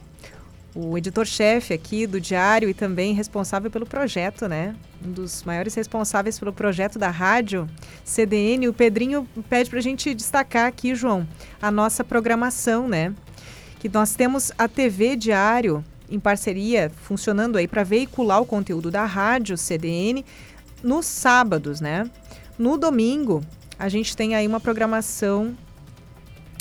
[0.77, 4.77] o editor-chefe aqui do Diário e também responsável pelo projeto, né?
[5.05, 7.67] Um dos maiores responsáveis pelo projeto da rádio
[8.05, 8.69] CDN.
[8.69, 11.27] O Pedrinho pede para a gente destacar aqui, João,
[11.61, 13.15] a nossa programação, né?
[13.79, 19.05] que nós temos a TV Diário em parceria funcionando aí para veicular o conteúdo da
[19.05, 20.25] rádio CDN
[20.83, 22.11] nos sábados, né?
[22.59, 23.45] No domingo
[23.79, 25.57] a gente tem aí uma programação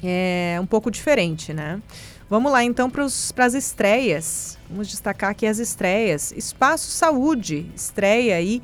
[0.04, 1.82] é, um pouco diferente, né?
[2.28, 4.58] Vamos lá então para as estreias.
[4.70, 6.32] Vamos destacar aqui as estreias.
[6.32, 8.64] Espaço Saúde estreia aí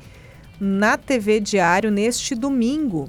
[0.58, 3.08] na TV Diário neste domingo.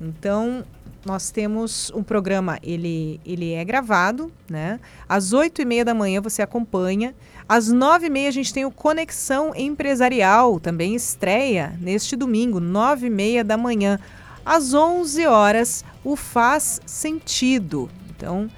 [0.00, 0.64] Então,
[1.04, 4.78] nós temos um programa, ele, ele é gravado, né?
[5.08, 7.14] Às oito e meia da manhã você acompanha.
[7.48, 13.08] Às nove e meia a gente tem o Conexão Empresarial, também estreia neste domingo, nove
[13.08, 13.98] e meia da manhã.
[14.44, 17.90] Às onze horas, o Faz Sentido.
[18.10, 18.48] Então,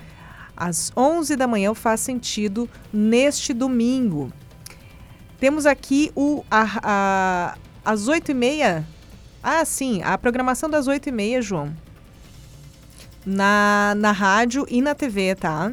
[0.69, 4.33] às onze da manhã, Faz Sentido neste domingo.
[5.39, 8.87] Temos aqui o, a, a, às oito e meia...
[9.43, 11.75] Ah, sim, a programação das oito e meia, João
[13.25, 15.73] na, na rádio e na TV, tá?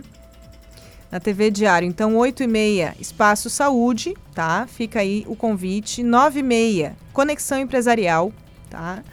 [1.11, 1.87] Na TV Diário.
[1.87, 4.67] Então, 8 e meia, Espaço Saúde, tá?
[4.67, 6.03] Fica aí o convite.
[6.03, 8.31] 9 e meia, Conexão Empresarial,
[8.69, 9.03] tá?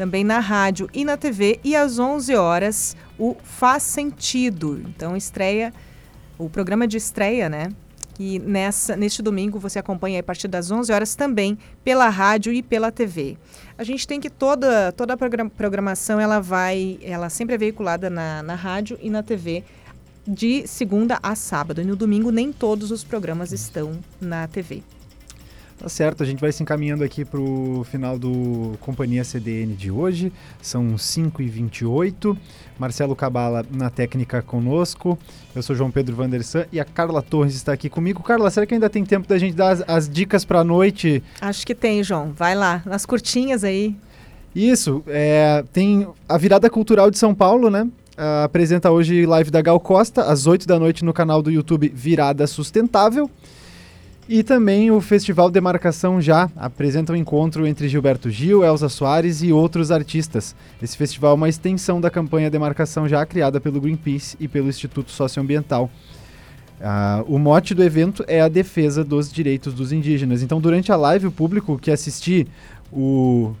[0.00, 1.60] Também na rádio e na TV.
[1.62, 4.82] E às 11 horas, o Faz Sentido.
[4.86, 5.74] Então, estreia,
[6.38, 7.68] o programa de estreia, né?
[8.18, 12.62] E nessa, neste domingo você acompanha a partir das 11 horas também pela rádio e
[12.62, 13.36] pela TV.
[13.76, 15.16] A gente tem que toda, toda a
[15.50, 19.62] programação ela vai, ela sempre é veiculada na, na rádio e na TV
[20.26, 21.82] de segunda a sábado.
[21.82, 24.82] E no domingo nem todos os programas estão na TV.
[25.80, 29.90] Tá certo, a gente vai se encaminhando aqui para o final do Companhia CDN de
[29.90, 30.30] hoje.
[30.60, 32.36] São 5h28.
[32.78, 35.18] Marcelo Cabala na técnica conosco.
[35.56, 38.22] Eu sou João Pedro Vandersan e a Carla Torres está aqui comigo.
[38.22, 41.22] Carla, será que ainda tem tempo da gente dar as, as dicas para a noite?
[41.40, 42.34] Acho que tem, João.
[42.36, 43.96] Vai lá, nas curtinhas aí.
[44.54, 47.84] Isso, é, tem a Virada Cultural de São Paulo, né?
[48.18, 51.90] Uh, apresenta hoje live da Gal Costa, às 8 da noite no canal do YouTube
[51.94, 53.30] Virada Sustentável.
[54.32, 59.52] E também o Festival Demarcação Já apresenta um encontro entre Gilberto Gil, Elza Soares e
[59.52, 60.54] outros artistas.
[60.80, 65.10] Esse festival é uma extensão da campanha Demarcação Já criada pelo Greenpeace e pelo Instituto
[65.10, 65.90] Socioambiental.
[66.80, 70.44] Uh, o mote do evento é a defesa dos direitos dos indígenas.
[70.44, 72.46] Então, durante a live, o público que assistir
[72.92, 73.52] o,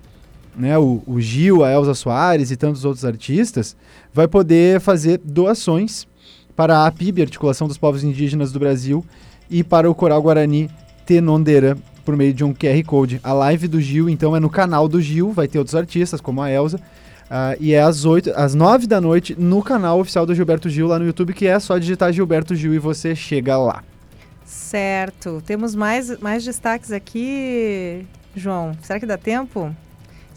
[0.56, 3.76] né, o, o Gil, a Elza Soares e tantos outros artistas,
[4.14, 6.06] vai poder fazer doações
[6.54, 9.04] para a APIB, Articulação dos Povos Indígenas do Brasil,
[9.50, 10.70] e para o Coral Guarani
[11.04, 13.20] Tenondera por meio de um QR Code.
[13.22, 16.40] A live do Gil, então, é no canal do Gil, vai ter outros artistas, como
[16.42, 16.76] a Elsa.
[16.76, 20.88] Uh, e é às, 8, às 9 da noite no canal oficial do Gilberto Gil
[20.88, 23.84] lá no YouTube, que é só digitar Gilberto Gil e você chega lá.
[24.44, 25.40] Certo.
[25.46, 28.04] Temos mais, mais destaques aqui,
[28.34, 28.72] João.
[28.82, 29.74] Será que dá tempo?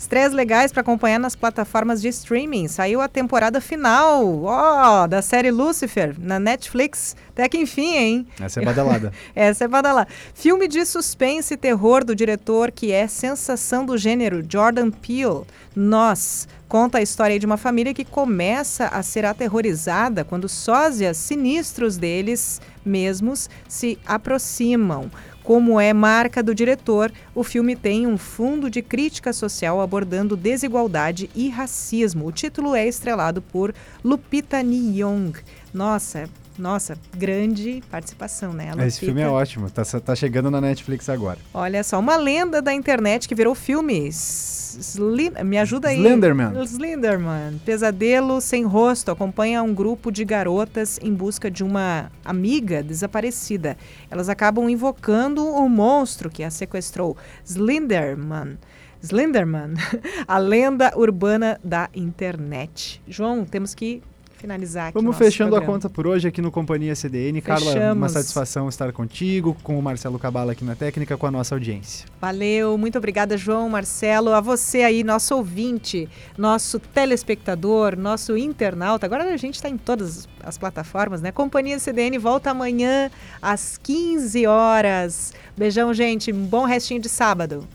[0.03, 2.67] Estreias legais para acompanhar nas plataformas de streaming.
[2.67, 7.15] Saiu a temporada final, ó, oh, da série Lucifer na Netflix.
[7.30, 8.27] Até que enfim, hein?
[8.38, 9.13] Essa é badalada.
[9.34, 10.09] Essa é badalada.
[10.34, 15.45] Filme de suspense e terror do diretor que é sensação do gênero, Jordan Peele.
[15.73, 21.95] Nós conta a história de uma família que começa a ser aterrorizada quando sósias sinistros
[21.95, 25.09] deles mesmos se aproximam.
[25.44, 31.30] Como é marca do diretor, o filme tem um fundo de crítica social abordando desigualdade
[31.36, 32.26] e racismo.
[32.26, 35.34] O título é estrelado por Lupita Nyong.
[35.74, 38.71] Nossa, nossa, grande participação, né?
[38.85, 41.39] Esse filme é ótimo, tá, tá chegando na Netflix agora.
[41.53, 45.97] Olha só, uma lenda da internet que virou filmes Sli me ajuda aí.
[45.97, 46.63] Slenderman.
[46.63, 47.61] Slenderman.
[47.65, 53.77] Pesadelo sem rosto acompanha um grupo de garotas em busca de uma amiga desaparecida.
[54.09, 57.15] Elas acabam invocando o monstro que a sequestrou.
[57.45, 58.57] Slenderman.
[59.01, 59.73] Slenderman,
[60.25, 63.01] a lenda urbana da internet.
[63.05, 64.01] João, temos que
[64.44, 64.95] finalizar aqui.
[64.95, 65.72] Vamos fechando programa.
[65.72, 67.40] a conta por hoje aqui no Companhia CDN.
[67.40, 67.74] Fechamos.
[67.74, 71.56] Carla, uma satisfação estar contigo, com o Marcelo Cabala aqui na técnica, com a nossa
[71.56, 72.06] audiência.
[72.20, 79.06] Valeu, muito obrigada, João, Marcelo, a você aí, nosso ouvinte, nosso telespectador, nosso internauta.
[79.06, 81.32] Agora a gente está em todas as plataformas, né?
[81.32, 83.10] Companhia CDN volta amanhã
[83.41, 85.34] às 15 horas.
[85.56, 86.34] Beijão, gente.
[86.34, 87.65] Um bom restinho de sábado.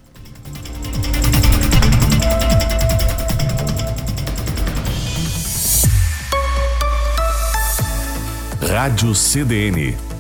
[8.69, 9.97] Rádio CDN